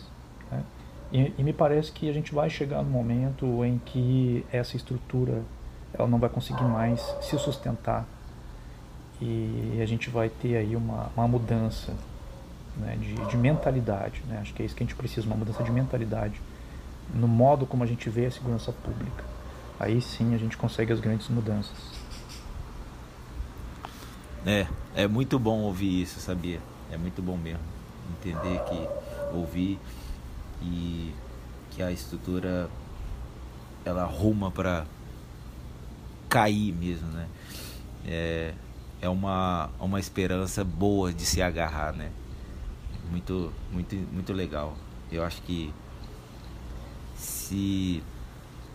Né? 0.51 0.63
E, 1.13 1.35
e, 1.39 1.45
me 1.45 1.53
parece 1.53 1.93
que 1.93 2.11
a 2.11 2.13
gente 2.13 2.35
vai 2.35 2.51
chegar 2.51 2.83
no 2.83 2.91
momento 2.91 3.65
em 3.65 3.79
que 3.79 4.45
essa 4.53 4.77
estrutura 4.77 5.43
ela 5.95 6.09
não 6.09 6.19
vai 6.19 6.29
conseguir 6.29 6.65
mais 6.65 7.01
se 7.23 7.39
sustentar 7.39 8.05
e 9.21 9.79
a 9.81 9.87
gente 9.87 10.11
vai 10.11 10.29
ter 10.29 10.57
aí 10.57 10.77
uma, 10.77 11.11
uma 11.17 11.27
mudança 11.27 11.95
né, 12.77 12.97
de, 13.01 13.15
de, 13.15 13.37
mentalidade. 13.37 14.23
Né? 14.29 14.39
Acho 14.41 14.53
que 14.53 14.63
é 14.63 14.67
isso 14.67 14.75
que 14.75 14.83
a 14.83 14.87
gente 14.87 14.95
precisa, 14.95 15.27
uma 15.27 15.37
mudança 15.37 15.63
de 15.65 15.71
mentalidade 15.71 16.41
no 17.15 17.29
modo 17.29 17.67
como 17.67 17.85
a 17.85 17.87
gente 17.87 18.09
vê 18.09 18.27
a 18.27 18.31
segurança 18.31 18.73
pública. 18.73 19.25
Aí 19.79 20.01
sim 20.01 20.35
a 20.35 20.39
gente 20.39 20.57
consegue 20.57 20.93
as 20.93 21.01
grandes 21.01 21.29
mudanças. 21.29 21.77
É, 24.47 24.67
é 24.95 25.07
muito 25.07 25.39
bom 25.39 25.61
ouvir 25.61 26.03
isso, 26.03 26.21
sabia? 26.21 26.61
É 26.91 26.97
muito 26.97 27.21
bom 27.23 27.37
mesmo 27.37 27.79
entender 28.11 28.61
que 28.65 28.89
ouvir 29.37 29.79
e 30.63 31.13
que 31.71 31.83
a 31.83 31.93
estrutura 31.93 32.69
ela 33.85 34.03
arruma 34.03 34.51
para 34.51 34.87
cair 36.29 36.73
mesmo, 36.73 37.09
né? 37.09 37.29
É, 38.07 38.55
é 39.01 39.09
uma, 39.09 39.71
uma 39.79 40.01
esperança 40.01 40.65
boa 40.65 41.13
de 41.13 41.25
se 41.25 41.41
agarrar, 41.41 41.93
né? 41.93 42.11
Muito, 43.11 43.53
muito, 43.73 43.95
muito 44.13 44.33
legal. 44.33 44.77
Eu 45.11 45.25
acho 45.25 45.41
que 45.43 45.73
se 47.19 48.03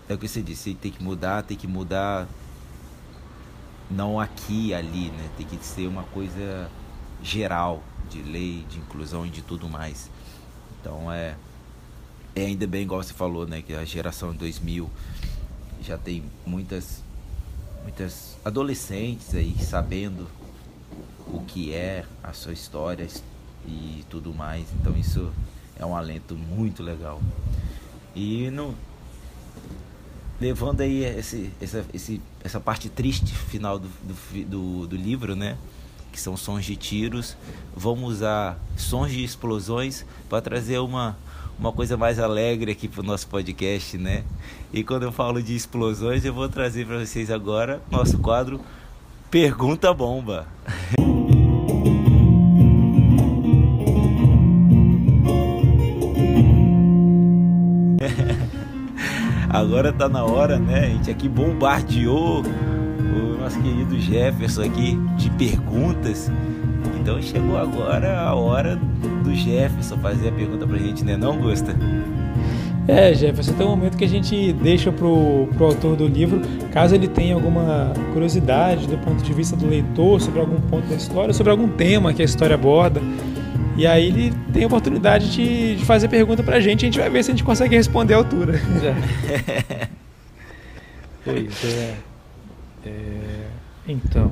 é 0.08 0.14
o 0.14 0.18
que 0.18 0.28
você 0.28 0.42
disse, 0.42 0.74
tem 0.74 0.92
que 0.92 1.02
mudar, 1.02 1.44
tem 1.44 1.58
que 1.58 1.68
mudar 1.68 2.28
não 3.90 4.20
aqui 4.20 4.74
ali, 4.74 5.10
né? 5.12 5.30
Tem 5.38 5.46
que 5.46 5.58
ser 5.66 5.88
uma 5.88 6.04
coisa 6.04 6.70
geral, 7.22 7.82
de 8.10 8.22
lei, 8.22 8.66
de 8.70 8.80
inclusão 8.80 9.26
e 9.26 9.30
de 9.30 9.42
tudo 9.42 9.70
mais. 9.70 10.10
Então 10.80 11.12
é, 11.12 11.36
é 12.36 12.46
ainda 12.46 12.68
bem, 12.68 12.84
igual 12.84 13.02
você 13.02 13.14
falou, 13.14 13.48
né, 13.48 13.62
que 13.62 13.74
a 13.74 13.86
geração 13.86 14.34
2000 14.34 14.90
já 15.82 15.98
tem 15.98 16.24
muitas 16.46 17.04
muitas 17.84 18.38
adolescentes 18.46 19.36
aí 19.36 19.56
sabendo 19.60 20.28
o 21.28 21.42
que 21.42 21.74
é 21.74 22.06
a 22.24 22.32
sua 22.32 22.54
história 22.54 23.08
e 23.66 24.06
tudo 24.10 24.34
mais. 24.34 24.66
Então 24.80 24.96
isso 24.98 25.32
é 25.78 25.86
um 25.86 25.96
alento 25.96 26.36
muito 26.36 26.82
legal. 26.82 27.22
E 28.16 28.50
levando 30.40 30.82
aí 30.82 31.04
esse, 31.04 31.50
essa, 31.62 31.86
esse, 31.94 32.22
essa 32.44 32.60
parte 32.60 32.90
triste 32.90 33.34
final 33.34 33.80
do, 33.80 33.88
do, 34.04 34.46
do, 34.46 34.88
do 34.88 34.96
livro, 34.96 35.36
né? 35.36 35.58
Que 36.12 36.20
são 36.20 36.36
sons 36.36 36.66
de 36.66 36.76
tiros. 36.76 37.38
Vamos 37.76 38.16
usar 38.16 38.60
sons 38.78 39.12
de 39.12 39.24
explosões 39.24 40.06
para 40.30 40.42
trazer 40.42 40.80
uma, 40.80 41.18
uma 41.58 41.72
coisa 41.72 41.96
mais 41.96 42.20
alegre 42.20 42.72
aqui 42.72 42.88
para 42.88 43.02
o 43.02 43.04
nosso 43.04 43.28
podcast, 43.28 43.98
né? 43.98 44.24
E 44.72 44.84
quando 44.84 45.04
eu 45.04 45.12
falo 45.12 45.42
de 45.42 45.56
explosões, 45.56 46.26
eu 46.26 46.34
vou 46.34 46.50
trazer 46.50 46.86
para 46.86 47.00
vocês 47.00 47.32
agora 47.32 47.82
nosso 47.90 48.20
quadro 48.20 48.60
Pergunta 49.32 49.94
Bomba. 49.94 50.46
Agora 59.74 59.92
tá 59.92 60.08
na 60.08 60.24
hora, 60.24 60.60
né? 60.60 60.82
A 60.82 60.86
gente 60.86 61.10
aqui 61.10 61.28
bombardeou 61.28 62.44
o 62.44 63.42
nosso 63.42 63.60
querido 63.60 64.00
Jefferson 64.00 64.62
aqui 64.62 64.96
de 65.18 65.32
perguntas. 65.32 66.32
Então 67.02 67.20
chegou 67.20 67.58
agora 67.58 68.20
a 68.20 68.36
hora 68.36 68.80
do 69.24 69.34
Jefferson 69.34 69.98
fazer 69.98 70.30
a 70.30 70.32
pergunta 70.32 70.68
pra 70.68 70.78
gente, 70.78 71.04
né? 71.04 71.18
Não, 71.18 71.40
Gusta? 71.40 71.76
É, 72.88 73.16
Jefferson, 73.16 73.54
tem 73.54 73.66
um 73.66 73.72
momento 73.72 73.98
que 73.98 74.06
a 74.06 74.08
gente 74.08 74.54
deixa 74.54 74.92
pro, 74.92 75.50
pro 75.56 75.66
autor 75.66 75.96
do 75.96 76.08
livro, 76.08 76.40
caso 76.72 76.94
ele 76.94 77.08
tenha 77.08 77.34
alguma 77.34 77.94
curiosidade 78.14 78.86
do 78.86 79.00
ponto 79.00 79.24
de 79.24 79.34
vista 79.34 79.56
do 79.56 79.68
leitor 79.68 80.22
sobre 80.22 80.40
algum 80.40 80.62
ponto 80.62 80.88
da 80.88 80.96
história, 80.96 81.34
sobre 81.34 81.50
algum 81.50 81.68
tema 81.68 82.14
que 82.14 82.22
a 82.22 82.26
história 82.26 82.54
aborda. 82.54 83.02
E 83.76 83.88
aí 83.88 84.08
ele 84.08 84.34
tem 84.52 84.64
a 84.64 84.68
oportunidade 84.68 85.32
de, 85.32 85.76
de 85.78 85.86
fazer 85.86 86.08
pergunta 86.08 86.44
pra 86.44 86.60
gente 86.60 86.86
a 86.86 86.88
gente 86.88 87.00
vai 87.00 87.10
ver 87.10 87.24
se 87.24 87.32
a 87.32 87.34
gente 87.34 87.44
consegue 87.44 87.76
responder 87.76 88.14
à 88.14 88.18
altura. 88.18 88.54
É. 88.58 89.88
pois 91.26 91.66
é. 91.66 91.98
é. 92.86 93.48
Então, 93.88 94.32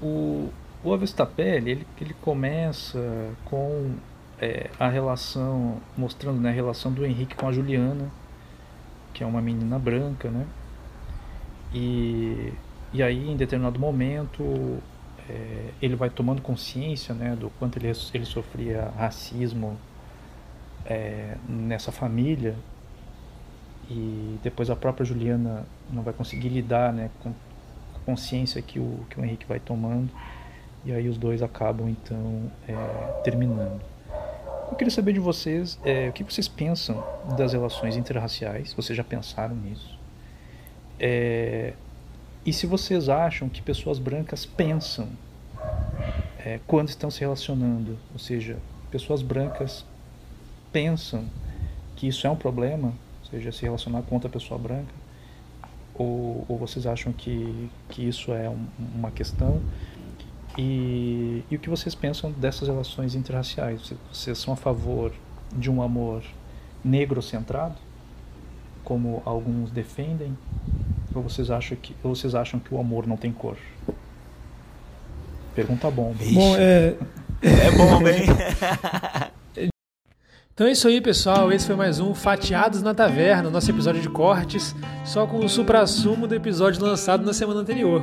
o, 0.00 0.48
o 0.84 0.94
Avestapelli, 0.94 1.72
ele, 1.72 1.86
ele 2.00 2.14
começa 2.22 3.30
com 3.44 3.96
é, 4.40 4.70
a 4.78 4.88
relação, 4.88 5.80
mostrando 5.96 6.40
né, 6.40 6.50
a 6.50 6.52
relação 6.52 6.92
do 6.92 7.04
Henrique 7.04 7.34
com 7.34 7.48
a 7.48 7.52
Juliana, 7.52 8.10
que 9.12 9.24
é 9.24 9.26
uma 9.26 9.40
menina 9.40 9.78
branca, 9.78 10.30
né? 10.30 10.46
E, 11.74 12.52
e 12.92 13.02
aí, 13.02 13.28
em 13.28 13.36
determinado 13.36 13.78
momento, 13.80 14.78
é, 15.28 15.70
ele 15.82 15.96
vai 15.96 16.08
tomando 16.10 16.40
consciência 16.40 17.14
né, 17.14 17.36
do 17.36 17.50
quanto 17.58 17.78
ele, 17.78 17.92
ele 18.14 18.24
sofria 18.24 18.92
racismo 18.96 19.76
é, 20.84 21.36
nessa 21.48 21.90
família 21.90 22.54
e 23.90 24.38
depois 24.42 24.70
a 24.70 24.76
própria 24.76 25.04
Juliana 25.04 25.66
não 25.90 26.02
vai 26.02 26.12
conseguir 26.12 26.48
lidar 26.48 26.92
né, 26.92 27.10
com 27.22 27.30
a 27.30 27.98
consciência 28.04 28.60
que 28.62 28.78
o, 28.78 29.04
que 29.10 29.20
o 29.20 29.24
Henrique 29.24 29.46
vai 29.46 29.58
tomando 29.58 30.10
e 30.84 30.92
aí 30.92 31.08
os 31.08 31.18
dois 31.18 31.42
acabam 31.42 31.88
então 31.88 32.50
é, 32.68 32.74
terminando. 33.22 33.80
Eu 34.70 34.76
queria 34.76 34.90
saber 34.90 35.12
de 35.12 35.20
vocês 35.20 35.78
é, 35.84 36.08
o 36.08 36.12
que 36.12 36.24
vocês 36.24 36.48
pensam 36.48 37.04
das 37.36 37.52
relações 37.52 37.96
interraciais, 37.96 38.72
vocês 38.72 38.96
já 38.96 39.04
pensaram 39.04 39.54
nisso? 39.54 39.96
E 42.46 42.52
se 42.52 42.64
vocês 42.64 43.08
acham 43.08 43.48
que 43.48 43.60
pessoas 43.60 43.98
brancas 43.98 44.46
pensam 44.46 45.08
é, 46.38 46.60
quando 46.64 46.88
estão 46.88 47.10
se 47.10 47.18
relacionando, 47.18 47.98
ou 48.12 48.20
seja, 48.20 48.56
pessoas 48.88 49.20
brancas 49.20 49.84
pensam 50.72 51.24
que 51.96 52.06
isso 52.06 52.24
é 52.24 52.30
um 52.30 52.36
problema, 52.36 52.94
ou 53.24 53.30
seja, 53.30 53.50
se 53.50 53.62
relacionar 53.62 54.02
com 54.02 54.14
outra 54.14 54.30
pessoa 54.30 54.60
branca, 54.60 54.94
ou, 55.92 56.44
ou 56.46 56.56
vocês 56.56 56.86
acham 56.86 57.12
que, 57.12 57.68
que 57.88 58.06
isso 58.06 58.32
é 58.32 58.48
um, 58.48 58.64
uma 58.94 59.10
questão? 59.10 59.60
E, 60.56 61.42
e 61.50 61.56
o 61.56 61.58
que 61.58 61.68
vocês 61.68 61.96
pensam 61.96 62.30
dessas 62.30 62.68
relações 62.68 63.16
interraciais? 63.16 63.92
Vocês 64.12 64.38
são 64.38 64.54
a 64.54 64.56
favor 64.56 65.12
de 65.52 65.68
um 65.68 65.82
amor 65.82 66.22
negro-centrado, 66.84 67.74
como 68.84 69.20
alguns 69.24 69.72
defendem? 69.72 70.36
Ou 71.16 71.22
vocês 71.22 71.50
acham 71.50 71.76
que, 71.80 71.94
ou 72.02 72.14
vocês 72.14 72.34
acham 72.34 72.60
que 72.60 72.74
o 72.74 72.78
amor 72.78 73.06
não 73.06 73.16
tem 73.16 73.32
cor? 73.32 73.56
Pergunta 75.54 75.90
bom. 75.90 76.14
Bom, 76.32 76.56
é... 76.56 76.94
é 77.42 77.70
bom, 77.70 78.06
hein? 78.06 78.26
Então 80.56 80.66
é 80.66 80.72
isso 80.72 80.88
aí, 80.88 81.02
pessoal. 81.02 81.52
Esse 81.52 81.66
foi 81.66 81.76
mais 81.76 82.00
um 82.00 82.14
Fatiados 82.14 82.80
na 82.80 82.94
Taverna, 82.94 83.50
nosso 83.50 83.70
episódio 83.70 84.00
de 84.00 84.08
cortes, 84.08 84.74
só 85.04 85.26
com 85.26 85.44
o 85.44 85.50
supra-sumo 85.50 86.26
do 86.26 86.34
episódio 86.34 86.82
lançado 86.82 87.26
na 87.26 87.34
semana 87.34 87.60
anterior. 87.60 88.02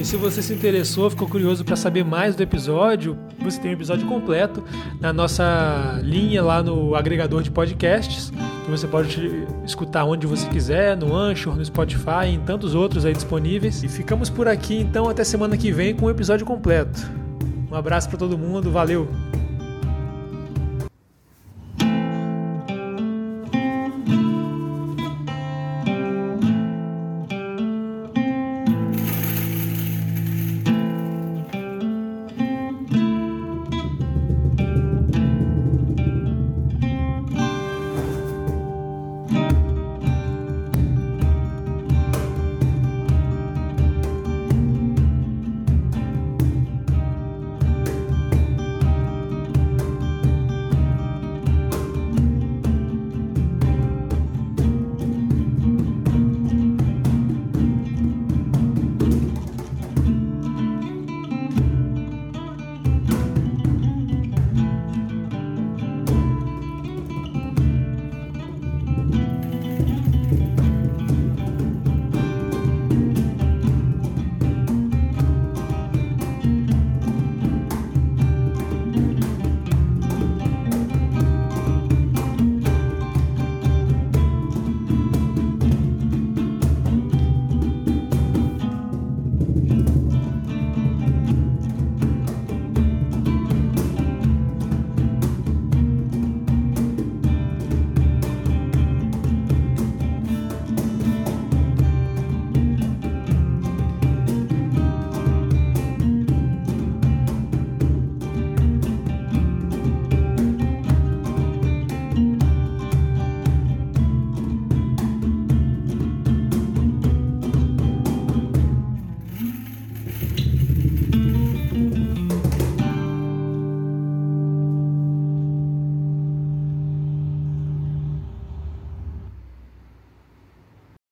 E 0.00 0.04
se 0.04 0.16
você 0.16 0.42
se 0.42 0.52
interessou, 0.52 1.08
ficou 1.08 1.28
curioso 1.28 1.64
para 1.64 1.76
saber 1.76 2.04
mais 2.04 2.34
do 2.34 2.42
episódio, 2.42 3.16
você 3.38 3.60
tem 3.60 3.70
o 3.70 3.74
um 3.74 3.76
episódio 3.76 4.08
completo 4.08 4.64
na 5.00 5.12
nossa 5.12 6.00
linha 6.02 6.42
lá 6.42 6.60
no 6.60 6.96
agregador 6.96 7.40
de 7.40 7.52
podcasts, 7.52 8.32
que 8.64 8.70
você 8.70 8.86
pode 8.86 9.46
escutar 9.64 10.04
onde 10.04 10.26
você 10.26 10.48
quiser, 10.48 10.96
no 10.96 11.14
Anchor, 11.14 11.56
no 11.56 11.64
Spotify 11.64 12.26
e 12.26 12.34
em 12.34 12.40
tantos 12.40 12.74
outros 12.74 13.04
aí 13.04 13.12
disponíveis. 13.12 13.82
E 13.82 13.88
ficamos 13.88 14.30
por 14.30 14.48
aqui 14.48 14.78
então 14.78 15.08
até 15.08 15.24
semana 15.24 15.56
que 15.56 15.72
vem 15.72 15.94
com 15.94 16.06
o 16.06 16.10
episódio 16.10 16.46
completo. 16.46 17.10
Um 17.70 17.74
abraço 17.74 18.08
para 18.08 18.18
todo 18.18 18.36
mundo, 18.38 18.70
valeu! 18.70 19.08